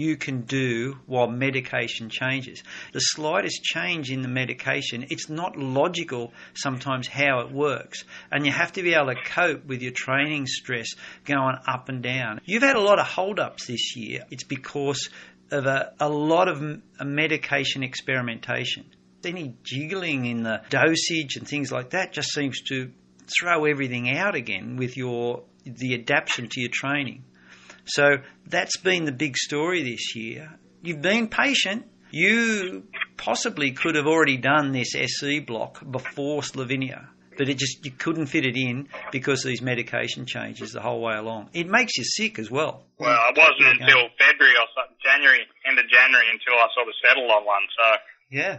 [0.00, 2.62] you can do while medication changes.
[2.92, 8.04] The slightest change in the medication, it's not logical sometimes how it works.
[8.32, 10.88] And you have to be able to cope with your training stress
[11.24, 12.40] going up and down.
[12.44, 14.24] You've had a lot of hold-ups this year.
[14.30, 15.10] It's because
[15.50, 16.62] of a, a lot of
[17.00, 18.86] medication experimentation
[19.22, 22.90] any jiggling in the dosage and things like that just seems to
[23.38, 27.22] throw everything out again with your the adaptation to your training.
[27.90, 30.58] So that's been the big story this year.
[30.82, 31.86] You've been patient.
[32.10, 32.84] You
[33.16, 38.26] possibly could have already done this SC block before Slovenia, but it just you couldn't
[38.26, 41.50] fit it in because of these medication changes the whole way along.
[41.52, 42.86] It makes you sick as well.
[42.98, 46.94] Well, it wasn't until February or something, January, end of January, until I sort of
[47.02, 47.62] settled on one.
[47.78, 47.86] So
[48.30, 48.54] yeah,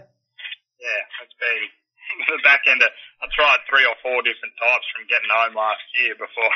[0.79, 1.63] yeah, it's been
[2.35, 2.83] the back end.
[2.83, 2.91] Of,
[3.23, 6.51] I tried three or four different types from getting home last year before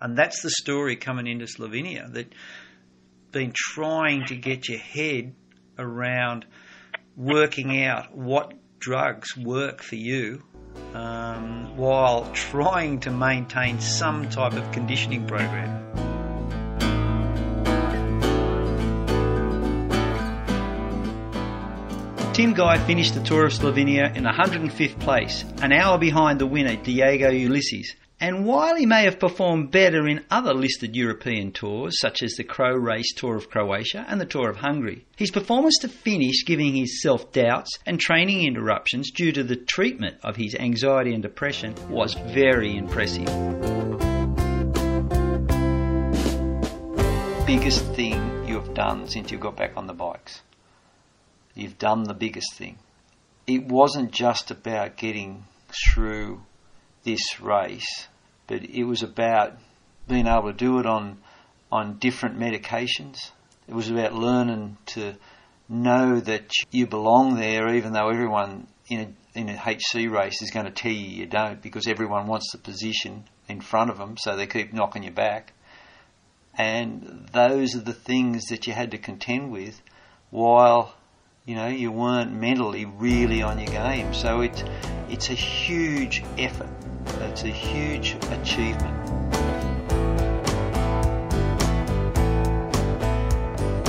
[0.00, 2.32] And that's the story coming into Slovenia that
[3.32, 5.34] been trying to get your head
[5.78, 6.46] around
[7.16, 10.42] working out what drugs work for you
[10.92, 15.82] um, while trying to maintain some type of conditioning program.
[22.34, 26.74] Tim Guy finished the Tour of Slovenia in 105th place, an hour behind the winner
[26.74, 27.84] Diego Ulissi.
[28.24, 32.42] And while he may have performed better in other listed European tours, such as the
[32.42, 36.74] CRO Race Tour of Croatia and the Tour of Hungary, his performance to finish giving
[36.74, 41.74] his self doubts and training interruptions due to the treatment of his anxiety and depression
[41.90, 43.26] was very impressive.
[47.46, 50.40] Biggest thing you have done since you got back on the bikes?
[51.54, 52.78] you've done the biggest thing.
[53.46, 56.40] It wasn't just about getting through
[57.02, 58.08] this race,
[58.46, 59.58] but it was about
[60.08, 61.18] being able to do it on
[61.72, 63.16] on different medications.
[63.66, 65.14] It was about learning to
[65.68, 70.50] know that you belong there, even though everyone in a in a HC race is
[70.50, 74.16] going to tell you you don't, because everyone wants the position in front of them,
[74.16, 75.52] so they keep knocking you back.
[76.56, 79.80] And those are the things that you had to contend with
[80.30, 80.94] while
[81.46, 84.14] you know, you weren't mentally really on your game.
[84.14, 84.64] So it's
[85.10, 86.83] it's a huge effort.
[87.06, 88.94] It's a huge achievement.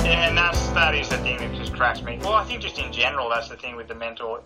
[0.04, 2.18] Yeah, and that's that is the thing that just cracks me.
[2.22, 4.42] Well, I think just in general, that's the thing with the mental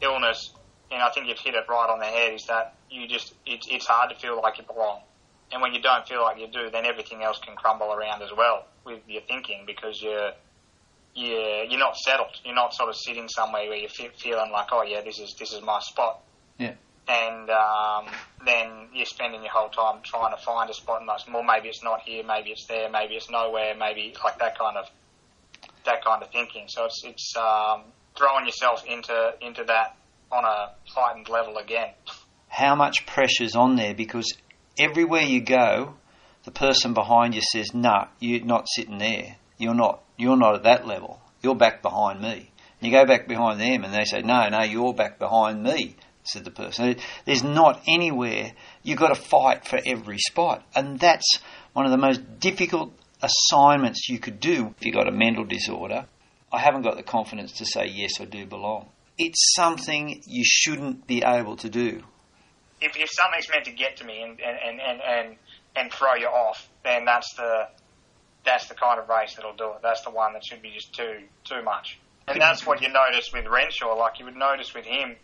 [0.00, 0.52] illness.
[0.90, 2.34] And I think you've hit it right on the head.
[2.34, 5.00] Is that you just it's it's hard to feel like you belong.
[5.52, 8.30] And when you don't feel like you do, then everything else can crumble around as
[8.36, 10.32] well with your thinking because you're
[11.14, 12.30] yeah, you're not settled.
[12.44, 15.52] You're not sort of sitting somewhere where you're feeling like, oh yeah, this is this
[15.52, 16.22] is my spot.
[16.58, 16.74] Yeah.
[17.08, 18.06] And um,
[18.44, 21.68] then you're spending your whole time trying to find a spot, and like, well, maybe
[21.68, 24.86] it's not here, maybe it's there, maybe it's nowhere, maybe like that kind of
[25.84, 26.66] that kind of thinking.
[26.68, 27.82] So it's it's um,
[28.16, 29.96] throwing yourself into into that
[30.30, 31.90] on a heightened level again.
[32.48, 33.94] How much pressure's on there?
[33.94, 34.32] Because
[34.78, 35.94] everywhere you go,
[36.44, 39.36] the person behind you says, "Nah, you're not sitting there.
[39.58, 41.20] You're not you're not at that level.
[41.42, 42.50] You're back behind me.
[42.80, 45.96] And you go back behind them and they say, no, no, you're back behind me.
[46.24, 46.96] Said the person.
[47.24, 48.52] There's not anywhere.
[48.82, 50.64] You've got to fight for every spot.
[50.74, 51.38] And that's
[51.72, 52.92] one of the most difficult
[53.22, 56.06] assignments you could do if you've got a mental disorder.
[56.52, 58.88] I haven't got the confidence to say, yes, I do belong.
[59.18, 62.02] It's something you shouldn't be able to do.
[62.80, 65.36] If, if something's meant to get to me and, and, and, and,
[65.76, 67.68] and throw you off, then that's the
[68.44, 69.82] that's the kind of race that'll do it.
[69.82, 71.98] That's the one that should be just too too much.
[72.26, 73.94] And that's what you notice with Renshaw.
[73.94, 75.16] Like you would notice with him,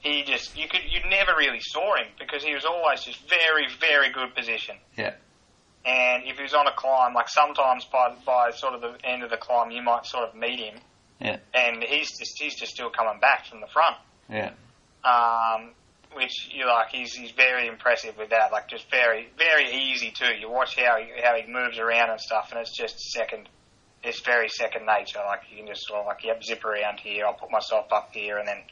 [0.00, 3.66] he just you could you never really saw him because he was always just very
[3.80, 4.76] very good position.
[4.96, 5.14] Yeah.
[5.84, 9.22] And if he was on a climb, like sometimes by by sort of the end
[9.22, 10.80] of the climb, you might sort of meet him.
[11.20, 11.38] Yeah.
[11.54, 13.96] And he's just he's just still coming back from the front.
[14.28, 14.52] Yeah.
[15.04, 15.70] Um,
[16.16, 18.50] which you like, he's he's very impressive with that.
[18.50, 20.34] Like just very very easy too.
[20.38, 23.48] You watch how he how he moves around and stuff, and it's just second.
[24.02, 25.20] It's very second nature.
[25.26, 27.26] Like you can just sort of like yep, zip around here.
[27.26, 28.62] I'll put myself up here, and then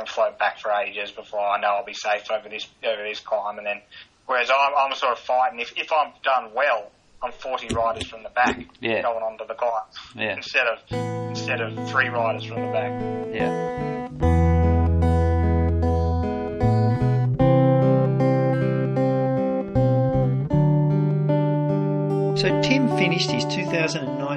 [0.00, 3.20] can float back for ages before I know I'll be safe over this over this
[3.20, 3.58] climb.
[3.58, 3.80] And then,
[4.26, 5.60] whereas I'm, I'm sort of fighting.
[5.60, 6.90] If if I'm done well,
[7.22, 9.02] I'm 40 riders from the back Yeah.
[9.02, 9.82] going onto the climb
[10.14, 10.36] Yeah.
[10.36, 10.78] instead of
[11.30, 12.92] instead of three riders from the back.
[13.34, 14.70] Yeah.
[22.36, 23.44] So Tim finished his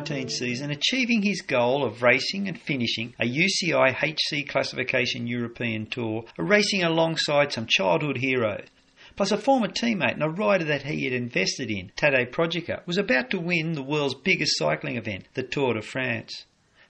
[0.04, 6.26] 2019 season achieving his goal of racing and finishing a UCI HC classification European Tour,
[6.38, 8.68] racing alongside some childhood heroes.
[9.16, 12.98] Plus a former teammate and a rider that he had invested in, Tadej Pogačar, was
[12.98, 16.46] about to win the world's biggest cycling event, the Tour de France.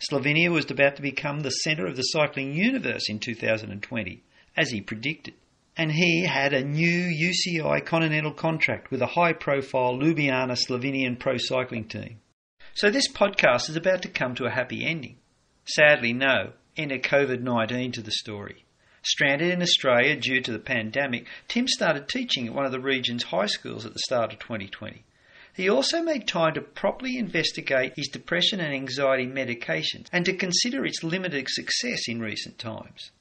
[0.10, 4.24] Slovenia was about to become the centre of the cycling universe in 2020,
[4.58, 5.36] as he predicted.
[5.78, 11.38] And he had a new UCI Continental contract with a high profile Ljubljana Slovenian pro
[11.38, 12.20] cycling team.
[12.76, 15.18] So this podcast is about to come to a happy ending.
[15.66, 16.54] Sadly, no.
[16.76, 18.66] Enter COVID 19 to the story.
[19.04, 23.26] Stranded in Australia due to the pandemic, Tim started teaching at one of the region's
[23.26, 25.04] high schools at the start of 2020.
[25.56, 30.84] He also made time to properly investigate his depression and anxiety medications and to consider
[30.84, 33.12] its limited success in recent times.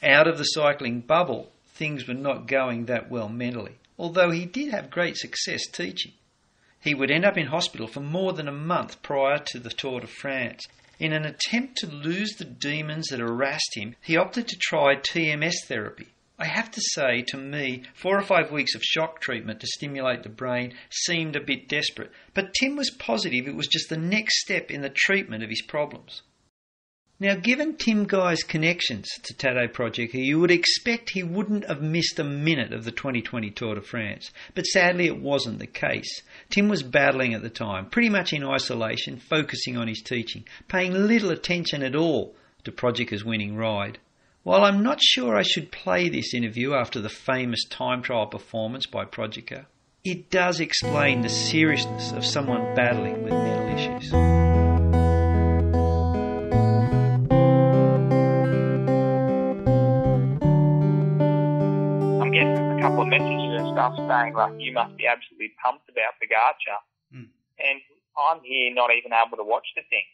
[0.00, 4.70] Out of the cycling bubble, things were not going that well mentally, although he did
[4.70, 6.12] have great success teaching.
[6.80, 10.00] He would end up in hospital for more than a month prior to the Tour
[10.00, 10.66] de France.
[10.98, 15.54] In an attempt to lose the demons that harassed him, he opted to try TMS
[15.66, 16.08] therapy.
[16.38, 20.22] I have to say, to me, four or five weeks of shock treatment to stimulate
[20.22, 24.40] the brain seemed a bit desperate, but Tim was positive it was just the next
[24.40, 26.22] step in the treatment of his problems.
[27.22, 32.18] Now, given Tim Guy's connections to Tadej Pogačar, you would expect he wouldn't have missed
[32.18, 36.22] a minute of the 2020 Tour de France, but sadly it wasn't the case.
[36.48, 40.94] Tim was battling at the time, pretty much in isolation, focusing on his teaching, paying
[40.94, 43.98] little attention at all to Pogačar's winning ride.
[44.42, 48.86] While I'm not sure I should play this interview after the famous time trial performance
[48.86, 49.66] by Projika,
[50.02, 54.49] it does explain the seriousness of someone battling with mental issues.
[62.90, 66.82] Couple of messages and stuff saying like you must be absolutely pumped about Pogacar,
[67.14, 67.30] Mm.
[67.58, 67.78] and
[68.18, 70.06] I'm here not even able to watch the thing.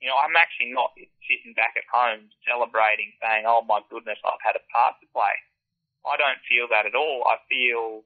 [0.00, 0.90] You know, I'm actually not
[1.26, 5.34] sitting back at home celebrating, saying, "Oh my goodness, I've had a part to play."
[6.04, 7.22] I don't feel that at all.
[7.26, 8.02] I feel,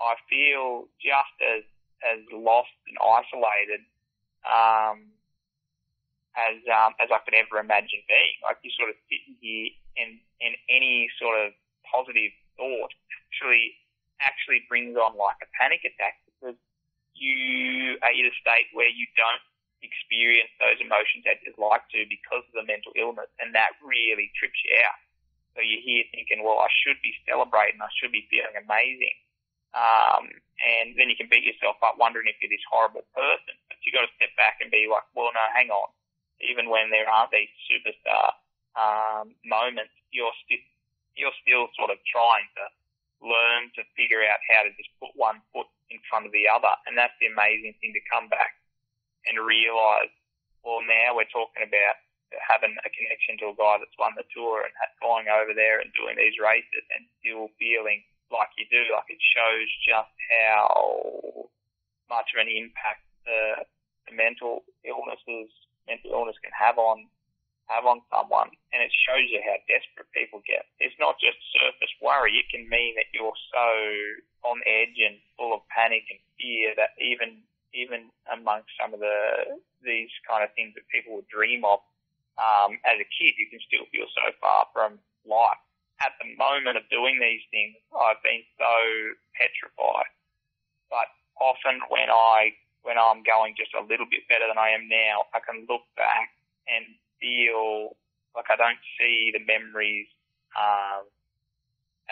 [0.00, 1.64] I feel just as
[2.04, 3.80] as lost and isolated
[4.44, 5.12] um,
[6.36, 8.36] as um, as I could ever imagine being.
[8.42, 11.52] Like you're sort of sitting here, and and any sort of
[11.90, 12.92] positive thought
[13.36, 13.76] actually
[14.24, 16.56] actually brings on like a panic attack because
[17.12, 19.44] you are in a state where you don't
[19.84, 24.32] experience those emotions as you'd like to because of the mental illness, and that really
[24.32, 25.00] trips you out.
[25.52, 29.16] So you're here thinking, well, I should be celebrating, I should be feeling amazing.
[29.76, 30.32] Um,
[30.64, 33.52] and then you can beat yourself up wondering if you're this horrible person.
[33.68, 35.92] But you got to step back and be like, well, no, hang on.
[36.40, 38.32] Even when there aren't these superstar
[38.76, 40.64] um, moments, you're still
[41.16, 42.64] you're still sort of trying to
[43.26, 46.70] learn to figure out how to just put one foot in front of the other,
[46.86, 48.54] and that's the amazing thing to come back
[49.26, 50.14] and realise.
[50.62, 51.96] Well, now we're talking about
[52.42, 55.94] having a connection to a guy that's won the tour and going over there and
[55.94, 58.02] doing these races and still feeling
[58.34, 58.82] like you do.
[58.90, 61.46] Like it shows just how
[62.10, 63.66] much of an impact the,
[64.10, 65.50] the mental illnesses,
[65.86, 67.06] mental illness can have on
[67.68, 70.66] have on someone, and it shows you how desperate people get.
[70.78, 73.68] It's not just surface worry; it can mean that you're so
[74.46, 77.42] on edge and full of panic and fear that even
[77.74, 81.80] even amongst some of the these kind of things that people would dream of
[82.36, 85.60] um, as a kid, you can still feel so far from life.
[86.04, 88.76] At the moment of doing these things, I've been so
[89.32, 90.12] petrified.
[90.92, 91.08] But
[91.40, 92.52] often when I
[92.84, 95.82] when I'm going just a little bit better than I am now, I can look
[95.98, 96.30] back
[96.70, 96.86] and
[97.20, 97.96] feel
[98.36, 100.08] like I don't see the memories
[100.56, 101.08] um,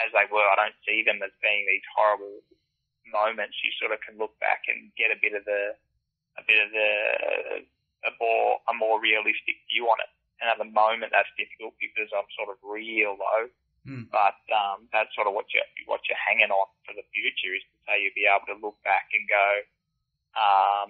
[0.01, 0.45] as they were.
[0.45, 2.41] I don't see them as being these horrible
[3.09, 3.61] moments.
[3.61, 5.77] You sort of can look back and get a bit of the
[6.41, 6.91] a bit of the
[8.09, 10.11] a more a more realistic view on it.
[10.43, 13.49] And at the moment, that's difficult because I'm sort of real low.
[13.85, 14.09] Mm.
[14.09, 17.65] But um, that's sort of what you what you're hanging on for the future is
[17.69, 19.47] to say you'll be able to look back and go,
[20.41, 20.89] um,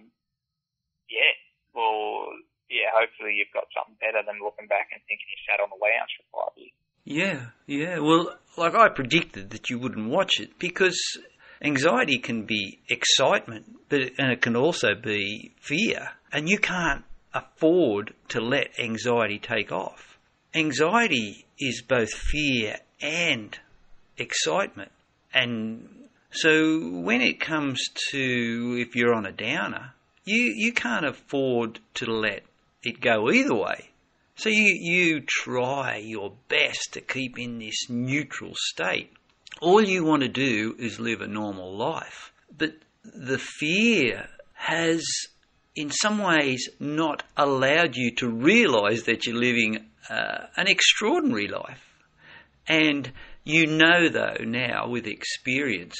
[1.11, 1.35] yeah,
[1.75, 2.31] well,
[2.71, 5.81] yeah, hopefully you've got something better than looking back and thinking you sat on the
[5.81, 6.73] lounge for five years.
[7.05, 7.99] Yeah, yeah.
[7.99, 10.99] Well, like I predicted that you wouldn't watch it because
[11.61, 17.05] anxiety can be excitement, but and it can also be fear, and you can't
[17.35, 20.19] afford to let anxiety take off.
[20.55, 23.59] Anxiety is both fear and
[24.17, 24.93] excitement,
[25.35, 29.93] and so when it comes to if you're on a downer,
[30.25, 32.45] you you can't afford to let
[32.87, 33.91] it go either way.
[34.37, 39.13] So you, you try your best to keep in this neutral state.
[39.61, 42.33] All you want to do is live a normal life.
[42.57, 42.75] But
[43.05, 45.05] the fear has,
[45.77, 51.83] in some ways, not allowed you to realize that you're living uh, an extraordinary life.
[52.67, 53.13] And
[53.45, 55.97] you know, though, now with experience,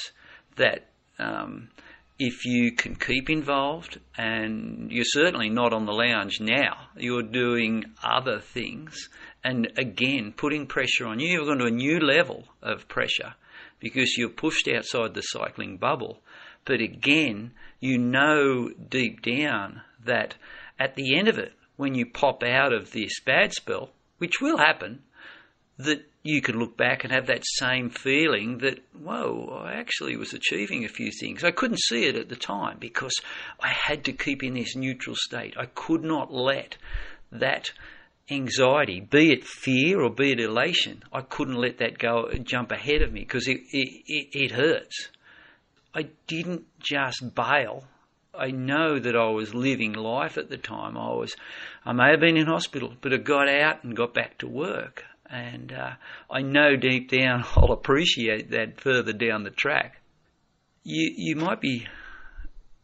[0.57, 0.87] that
[1.19, 1.69] um,
[2.17, 7.83] if you can keep involved, and you're certainly not on the lounge now, you're doing
[8.03, 9.09] other things,
[9.43, 13.35] and again, putting pressure on you, you're going to a new level of pressure
[13.79, 16.21] because you're pushed outside the cycling bubble.
[16.63, 20.35] But again, you know deep down that
[20.79, 24.57] at the end of it, when you pop out of this bad spell, which will
[24.57, 25.03] happen,
[25.77, 30.33] that you can look back and have that same feeling that, whoa, I actually was
[30.33, 31.43] achieving a few things.
[31.43, 33.13] I couldn't see it at the time because
[33.61, 35.53] I had to keep in this neutral state.
[35.55, 36.77] I could not let
[37.31, 37.69] that
[38.31, 43.03] anxiety, be it fear or be it elation, I couldn't let that go jump ahead
[43.03, 45.09] of me because it, it, it, it hurts.
[45.93, 47.83] I didn't just bail.
[48.33, 50.97] I know that I was living life at the time.
[50.97, 51.35] I was,
[51.85, 55.03] I may have been in hospital, but I got out and got back to work.
[55.29, 55.91] And uh,
[56.29, 60.01] I know deep down I'll appreciate that further down the track.
[60.83, 61.87] You you might be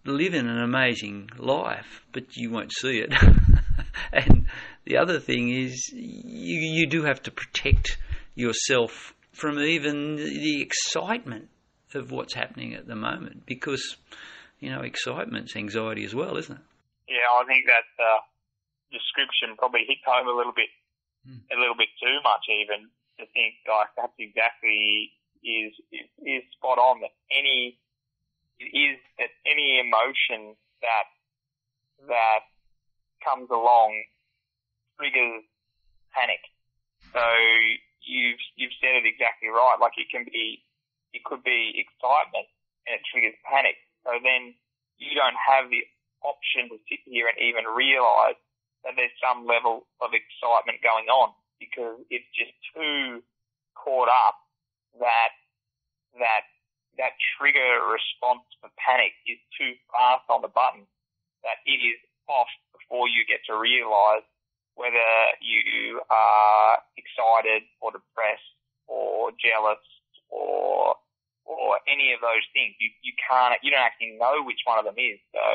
[0.06, 3.14] living an amazing life, but you won't see it.
[4.12, 4.48] and
[4.86, 7.98] the other thing is you you do have to protect
[8.36, 11.50] yourself from even the excitement
[11.94, 13.98] of what's happening at the moment because
[14.60, 16.64] you know excitement's anxiety as well, isn't it?
[17.08, 18.20] Yeah, I think that uh,
[18.92, 20.70] description probably hit home a little bit
[21.22, 21.38] Hmm.
[21.54, 22.90] a little bit too much even
[23.22, 25.14] to think like that's exactly
[25.46, 27.78] is is, is spot on that any
[28.58, 31.10] is that any emotion that
[32.10, 32.46] that
[33.22, 34.02] comes along
[34.98, 35.46] triggers
[36.14, 36.42] panic.
[37.14, 37.22] So
[38.06, 39.78] you've you've said it exactly right.
[39.80, 40.62] Like it can be
[41.14, 42.48] it could be excitement
[42.86, 43.78] and it triggers panic.
[44.06, 44.54] So then
[44.98, 45.82] you don't have the
[46.22, 48.38] option to sit here and even realise
[48.84, 53.22] that there's some level of excitement going on because it's just too
[53.78, 54.38] caught up
[55.00, 55.34] that
[56.18, 56.44] that
[56.98, 60.84] that trigger response for panic is too fast on the button
[61.46, 64.26] that it is off before you get to realise
[64.76, 68.56] whether you are excited or depressed
[68.88, 69.82] or jealous
[70.30, 70.96] or
[71.44, 72.76] or any of those things.
[72.80, 75.20] You you can't you don't actually know which one of them is.
[75.32, 75.46] So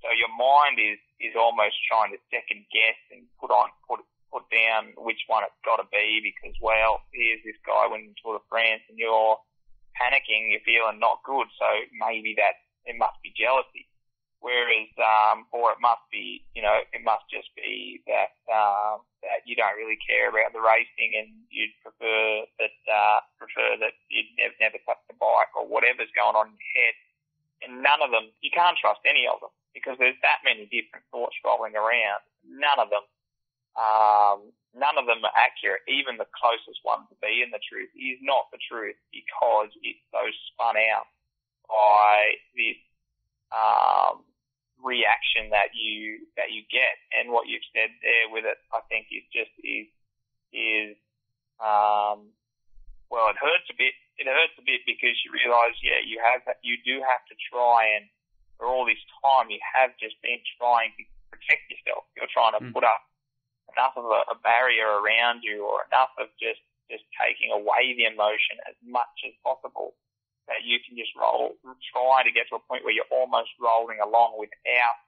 [0.00, 4.00] so your mind is, is almost trying to second guess and put on, put,
[4.32, 8.40] put down which one it's got to be because, well, here's this guy winning Tour
[8.40, 9.36] de France and you're
[10.00, 11.46] panicking, you're feeling not good.
[11.60, 13.84] So maybe that, it must be jealousy.
[14.40, 19.44] Whereas, um, or it must be, you know, it must just be that, um, that
[19.44, 24.32] you don't really care about the racing and you'd prefer that, uh, prefer that you'd
[24.40, 26.96] never, never touch the bike or whatever's going on in your head.
[27.60, 31.06] And none of them, you can't trust any of them because there's that many different
[31.10, 32.22] thoughts rolling around.
[32.46, 33.06] None of them,
[33.78, 34.38] um,
[34.74, 35.82] none of them are accurate.
[35.86, 40.22] Even the closest one to being the truth is not the truth because it's so
[40.50, 41.06] spun out
[41.70, 42.80] by this
[43.54, 44.26] um,
[44.82, 46.98] reaction that you that you get.
[47.14, 49.86] And what you've said there with it, I think, is just is
[50.50, 50.96] is
[51.60, 52.32] um,
[53.10, 53.94] well, it hurts a bit.
[54.16, 57.98] It hurts a bit because you realise, yeah, you have you do have to try
[57.98, 58.06] and
[58.60, 61.02] for all this time you have just been trying to
[61.32, 62.04] protect yourself.
[62.12, 62.76] You're trying to Mm.
[62.76, 63.00] put up
[63.72, 68.04] enough of a, a barrier around you or enough of just just taking away the
[68.04, 69.94] emotion as much as possible
[70.50, 71.54] that you can just roll,
[71.94, 74.98] try to get to a point where you're almost rolling along without,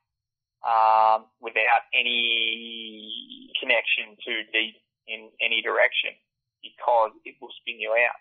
[0.63, 4.79] um, without any connection too deep
[5.11, 6.15] in any direction
[6.63, 8.21] because it will spin you out.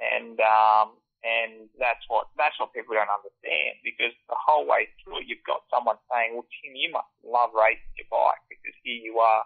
[0.00, 5.24] And, um, and that's what, that's what people don't understand because the whole way through
[5.24, 9.16] you've got someone saying, well, Tim, you must love racing your bike because here you
[9.16, 9.42] are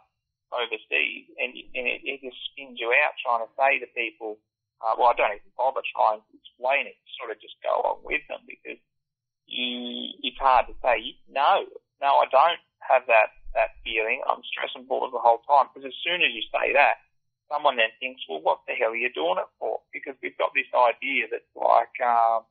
[0.51, 4.43] overseas and, and it, it just spins you out trying to say to people,
[4.83, 8.03] uh, well, I don't even bother trying to explain it, sort of just go along
[8.03, 8.83] with them because
[9.47, 11.62] you, it's hard to say, no,
[12.03, 14.22] no, I don't have that, that feeling.
[14.26, 17.03] I'm stressing balls the whole time because as soon as you say that,
[17.51, 19.80] someone then thinks, well, what the hell are you doing it for?
[19.92, 22.44] Because we've got this idea that's like, um,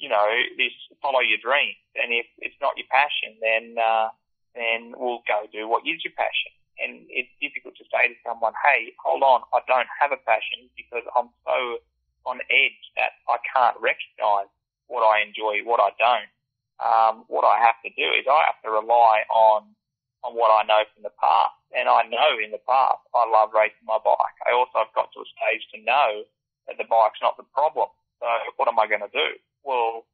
[0.00, 1.78] you know, this follow your dreams.
[1.94, 4.08] And if it's not your passion, then, uh,
[4.56, 6.52] then we'll go do what is your passion.
[6.80, 10.66] And it's difficult to say to someone, hey, hold on, I don't have a passion
[10.74, 11.78] because I'm so
[12.26, 14.50] on edge that I can't recognize
[14.88, 16.30] what I enjoy, what I don't.
[16.82, 19.70] Um, what I have to do is I have to rely on
[20.24, 21.54] on what I know from the past.
[21.76, 24.36] And I know in the past I love racing my bike.
[24.48, 26.24] I also have got to a stage to know
[26.66, 27.92] that the bike's not the problem.
[28.18, 29.36] So what am I going to do?
[29.62, 30.08] Well,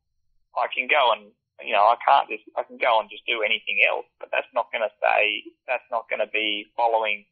[0.58, 1.30] I can go and,
[1.62, 4.50] you know, I can't just, I can go and just do anything else, but that's
[4.50, 7.22] not going to say, that's not going to be following,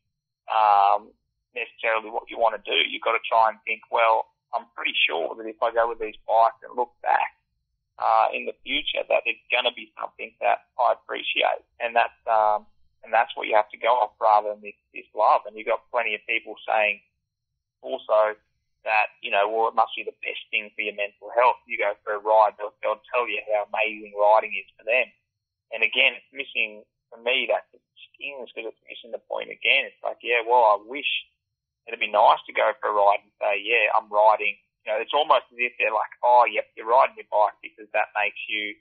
[0.47, 1.11] um,
[1.57, 2.79] necessarily what you want to do.
[2.87, 5.99] You've got to try and think, well, I'm pretty sure that if I go with
[5.99, 7.38] these bikes and look back,
[7.99, 11.67] uh, in the future that it's going to be something that I appreciate.
[11.83, 12.67] And that's, um,
[13.03, 15.47] and that's what you have to go off rather than this, this love.
[15.47, 17.03] And you've got plenty of people saying
[17.83, 18.39] also
[18.87, 21.59] that, you know, well, it must be the best thing for your mental health.
[21.67, 25.11] You go for a ride, they'll, they'll tell you how amazing riding is for them.
[25.75, 27.67] And again, it's missing, for me, that
[28.15, 29.91] stings because it's missing the point again.
[29.91, 31.11] It's like, yeah, well, I wish
[31.87, 34.57] it'd be nice to go for a ride and say, yeah, I'm riding
[34.89, 38.11] know, it's almost as if they're like, oh, yep, you're riding your bike because that
[38.17, 38.75] makes you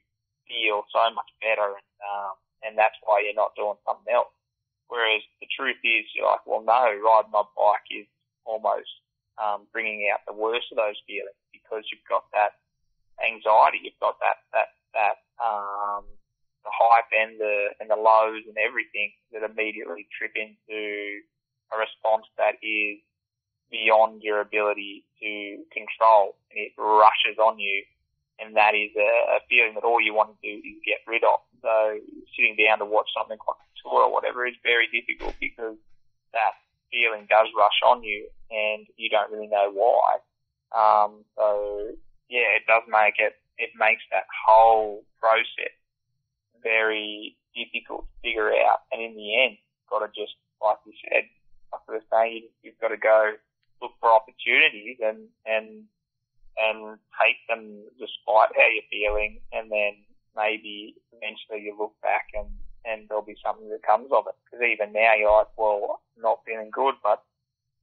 [0.47, 4.31] feel so much better, and um, and that's why you're not doing something else.
[4.87, 8.07] Whereas the truth is, you're like, well, no, riding my bike is
[8.47, 8.89] almost
[9.35, 12.55] um, bringing out the worst of those feelings because you've got that
[13.19, 16.07] anxiety, you've got that that that um,
[16.63, 21.21] the hype and the and the lows and everything that immediately trip into
[21.71, 23.03] a response that is
[23.71, 26.35] beyond your ability to control.
[26.51, 27.83] And it rushes on you.
[28.39, 31.23] And that is a, a feeling that all you want to do is get rid
[31.23, 31.41] of.
[31.61, 31.97] So
[32.37, 35.75] sitting down to watch something like a tour or whatever is very difficult because
[36.33, 36.53] that
[36.91, 40.21] feeling does rush on you and you don't really know why.
[40.69, 41.97] Um, so
[42.29, 45.73] yeah, it does make it, it makes that whole process
[46.61, 48.85] very difficult to figure out.
[48.91, 51.25] And in the end, you've got to just, like you said,
[51.73, 53.33] like I was saying, you've got to go
[53.81, 55.83] look for opportunities and and
[56.57, 59.93] and take them despite how you're feeling, and then
[60.35, 62.49] maybe eventually you look back and
[62.85, 64.35] and there'll be something that comes of it.
[64.45, 67.21] Because even now you're like, well, not feeling good, but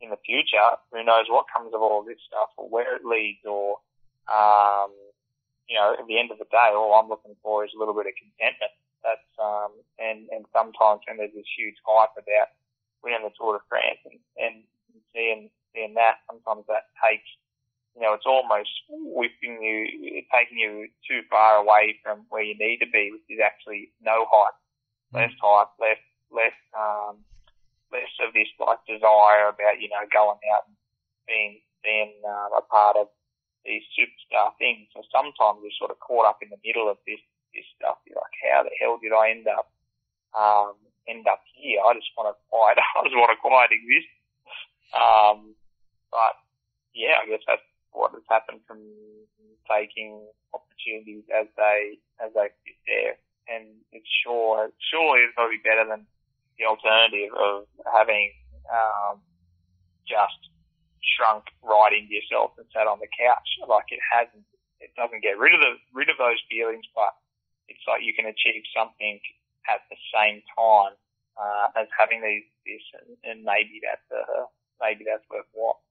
[0.01, 3.45] in the future, who knows what comes of all this stuff or where it leads
[3.45, 3.79] or,
[4.33, 4.91] um,
[5.69, 7.95] you know, at the end of the day, all I'm looking for is a little
[7.95, 8.73] bit of contentment.
[9.05, 12.49] That's, um, and, and sometimes when there's this huge hype about
[13.05, 14.65] winning the Tour de France and, and
[15.13, 17.27] seeing in that, sometimes that takes,
[17.95, 22.79] you know, it's almost whipping you, taking you too far away from where you need
[22.79, 24.59] to be, which is actually no hype,
[25.15, 27.23] less hype, less, less, um,
[27.93, 30.75] less of this like desire about, you know, going out and
[31.27, 33.07] being, being, uh, a part of
[33.63, 34.91] these superstar things.
[34.95, 37.23] So sometimes you're sort of caught up in the middle of this,
[37.55, 38.03] this stuff.
[38.07, 39.71] You're like, how the hell did I end up,
[40.35, 40.75] um,
[41.07, 41.79] end up here?
[41.79, 44.23] I just want to quiet, I just want a quiet existence.
[44.95, 45.55] Um,
[46.15, 46.39] but
[46.95, 48.79] yeah, I guess that's what has happened from
[49.67, 50.23] taking
[50.55, 53.19] opportunities as they as they sit there.
[53.51, 56.07] And it's sure surely it's probably better than
[56.57, 58.31] the alternative of having
[58.71, 59.19] um,
[60.07, 60.39] just
[61.03, 63.51] shrunk right into yourself and sat on the couch.
[63.67, 64.47] Like it hasn't,
[64.81, 67.13] it doesn't get rid of the rid of those feelings, but
[67.69, 69.21] it's like you can achieve something
[69.69, 70.95] at the same time
[71.37, 74.49] uh, as having these this, and, and maybe that's uh,
[74.81, 75.84] maybe that's worthwhile.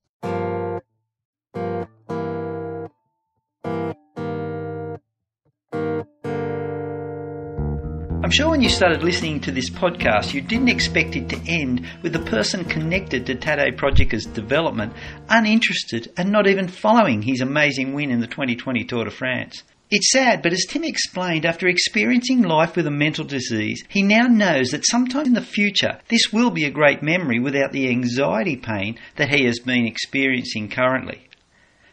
[8.33, 12.13] Sure when you started listening to this podcast, you didn't expect it to end with
[12.13, 14.91] the person connected to Tadej Pogacar's development
[15.29, 19.61] uninterested and not even following his amazing win in the 2020 Tour de France.
[19.91, 24.25] It's sad, but as Tim explained, after experiencing life with a mental disease, he now
[24.25, 28.55] knows that sometime in the future this will be a great memory without the anxiety
[28.55, 31.27] pain that he has been experiencing currently.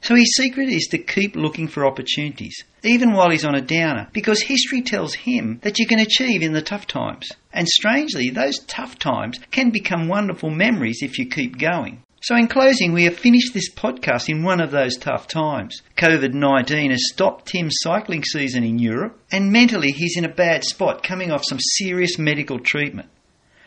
[0.03, 4.09] So his secret is to keep looking for opportunities, even while he's on a downer,
[4.13, 7.29] because history tells him that you can achieve in the tough times.
[7.53, 12.03] And strangely, those tough times can become wonderful memories if you keep going.
[12.23, 15.81] So, in closing, we have finished this podcast in one of those tough times.
[15.97, 20.65] COVID 19 has stopped Tim's cycling season in Europe, and mentally he's in a bad
[20.65, 23.09] spot coming off some serious medical treatment.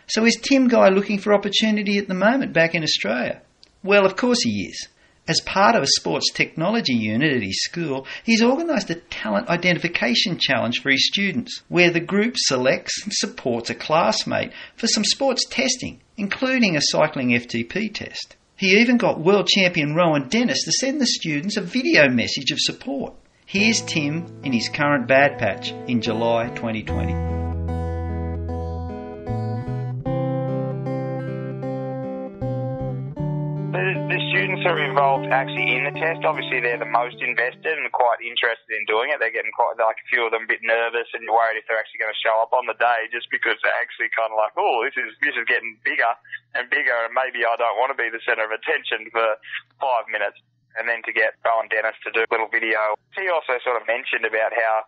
[0.07, 3.41] So, is Tim Guy looking for opportunity at the moment back in Australia?
[3.83, 4.87] Well, of course he is.
[5.25, 10.37] As part of a sports technology unit at his school, he's organised a talent identification
[10.37, 15.45] challenge for his students, where the group selects and supports a classmate for some sports
[15.49, 18.35] testing, including a cycling FTP test.
[18.57, 22.59] He even got world champion Rohan Dennis to send the students a video message of
[22.59, 23.13] support.
[23.45, 27.42] Here's Tim in his current bad patch in July 2020.
[34.93, 36.21] Involved actually in the test.
[36.21, 39.17] Obviously, they're the most invested and quite interested in doing it.
[39.17, 41.81] They're getting quite like a few of them a bit nervous and worried if they're
[41.81, 44.53] actually going to show up on the day, just because they're actually kind of like,
[44.53, 46.13] oh, this is this is getting bigger
[46.53, 49.33] and bigger, and maybe I don't want to be the centre of attention for
[49.81, 50.37] five minutes.
[50.77, 52.97] And then to get Rohan Dennis to do a little video.
[53.13, 54.81] He also sort of mentioned about how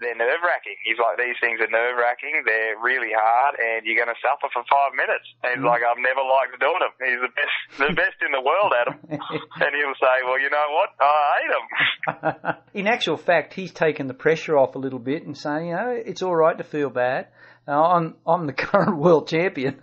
[0.00, 0.76] they're nerve wracking.
[0.84, 2.44] He's like, these things are nerve wracking.
[2.44, 5.24] They're really hard, and you're going to suffer for five minutes.
[5.42, 6.94] And he's like, I've never liked doing them.
[7.00, 8.98] He's the best, the best in the world at them.
[9.64, 10.90] and he'll say, well, you know what?
[11.00, 12.56] I hate them.
[12.74, 15.90] in actual fact, he's taken the pressure off a little bit and saying, you know,
[15.90, 17.28] it's all right to feel bad.
[17.68, 19.80] Uh, I'm I'm the current world champion,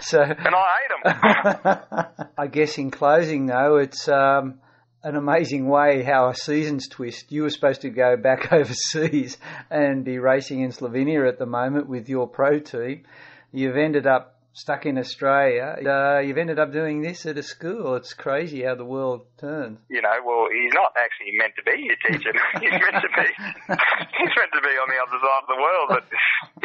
[0.00, 2.28] so and I hate them.
[2.36, 4.60] I guess in closing, though, it's um,
[5.06, 7.30] an amazing way how a season's twist.
[7.30, 9.38] You were supposed to go back overseas
[9.70, 13.04] and be racing in Slovenia at the moment with your pro team.
[13.52, 15.78] You've ended up stuck in Australia.
[15.78, 17.94] Uh, you've ended up doing this at a school.
[17.94, 19.78] It's crazy how the world turns.
[19.88, 22.34] You know, well, he's not actually meant to be your teacher.
[22.58, 23.28] he's meant to be.
[24.18, 26.04] he's meant to be on the other side of the world, but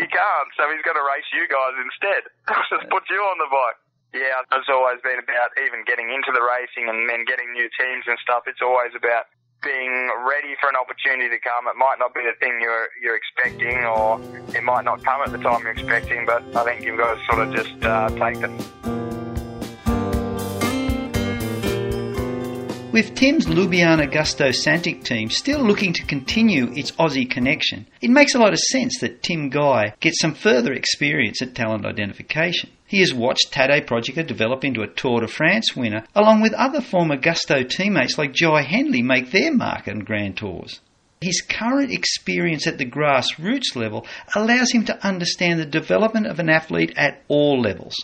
[0.02, 0.50] he can't.
[0.58, 2.26] So he's going to race you guys instead.
[2.74, 3.78] Just put you on the bike.
[4.14, 8.04] Yeah, it's always been about even getting into the racing and then getting new teams
[8.08, 8.44] and stuff.
[8.46, 9.32] It's always about
[9.64, 11.68] being ready for an opportunity to come.
[11.68, 14.20] It might not be the thing you're you're expecting, or
[14.54, 16.26] it might not come at the time you're expecting.
[16.26, 18.52] But I think you've got to sort of just uh, take it.
[22.92, 28.36] With Tim's Ljubljana Gusto Santic team still looking to continue its Aussie connection, it makes
[28.36, 32.70] a lot of sense that Tim Guy gets some further experience at talent identification.
[32.92, 36.82] He has watched Tadej Pogačar develop into a Tour de France winner, along with other
[36.82, 40.82] former Gusto teammates like Jai Hindley make their mark in Grand Tours.
[41.22, 46.50] His current experience at the grassroots level allows him to understand the development of an
[46.50, 47.96] athlete at all levels.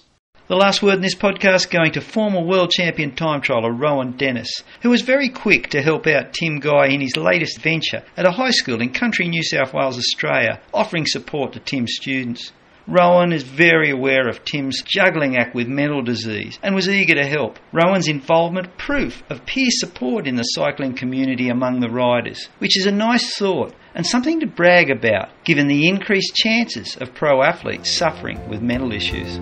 [0.47, 4.63] The last word in this podcast going to former world champion time trialer Rohan Dennis,
[4.83, 8.31] who was very quick to help out Tim Guy in his latest venture at a
[8.31, 12.53] high school in country New South Wales, Australia, offering support to Tim's students.
[12.89, 17.25] Rohan is very aware of Tim's juggling act with mental disease and was eager to
[17.25, 17.59] help.
[17.73, 22.85] Rohan's involvement proof of peer support in the cycling community among the riders, which is
[22.85, 27.91] a nice thought and something to brag about given the increased chances of pro athletes
[27.91, 29.35] suffering with mental issues.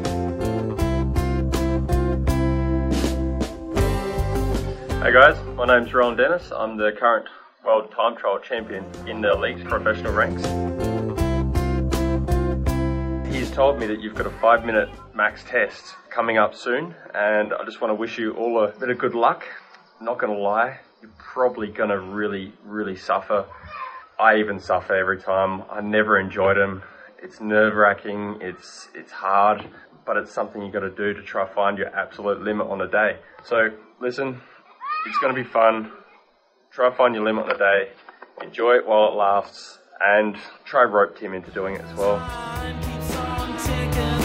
[5.04, 6.52] Hey guys, my name's Rohan Dennis.
[6.52, 7.28] I'm the current
[7.64, 10.95] world time trial champion in the elite professional ranks.
[13.56, 17.64] Told me that you've got a five minute max test coming up soon, and I
[17.64, 19.45] just want to wish you all a bit of good luck.
[20.01, 23.45] Not gonna lie, you're probably gonna really, really suffer.
[24.20, 25.64] I even suffer every time.
[25.72, 26.84] I never enjoyed them.
[27.24, 29.66] It's nerve wracking, it's, it's hard,
[30.06, 33.20] but it's something you've gotta do to try find your absolute limit on a day.
[33.45, 33.70] So
[34.01, 34.41] listen,
[35.08, 35.93] it's going to be fun.
[36.72, 37.91] Try find your limit on a day.
[38.43, 40.36] Enjoy it while it lasts, and
[40.66, 42.95] try rope Tim into doing it as well.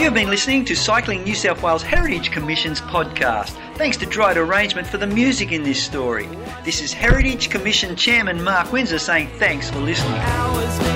[0.01, 3.51] You have been listening to Cycling New South Wales Heritage Commission's podcast.
[3.77, 6.27] Thanks to Dried Arrangement for the music in this story.
[6.65, 10.90] This is Heritage Commission Chairman Mark Windsor saying thanks for listening.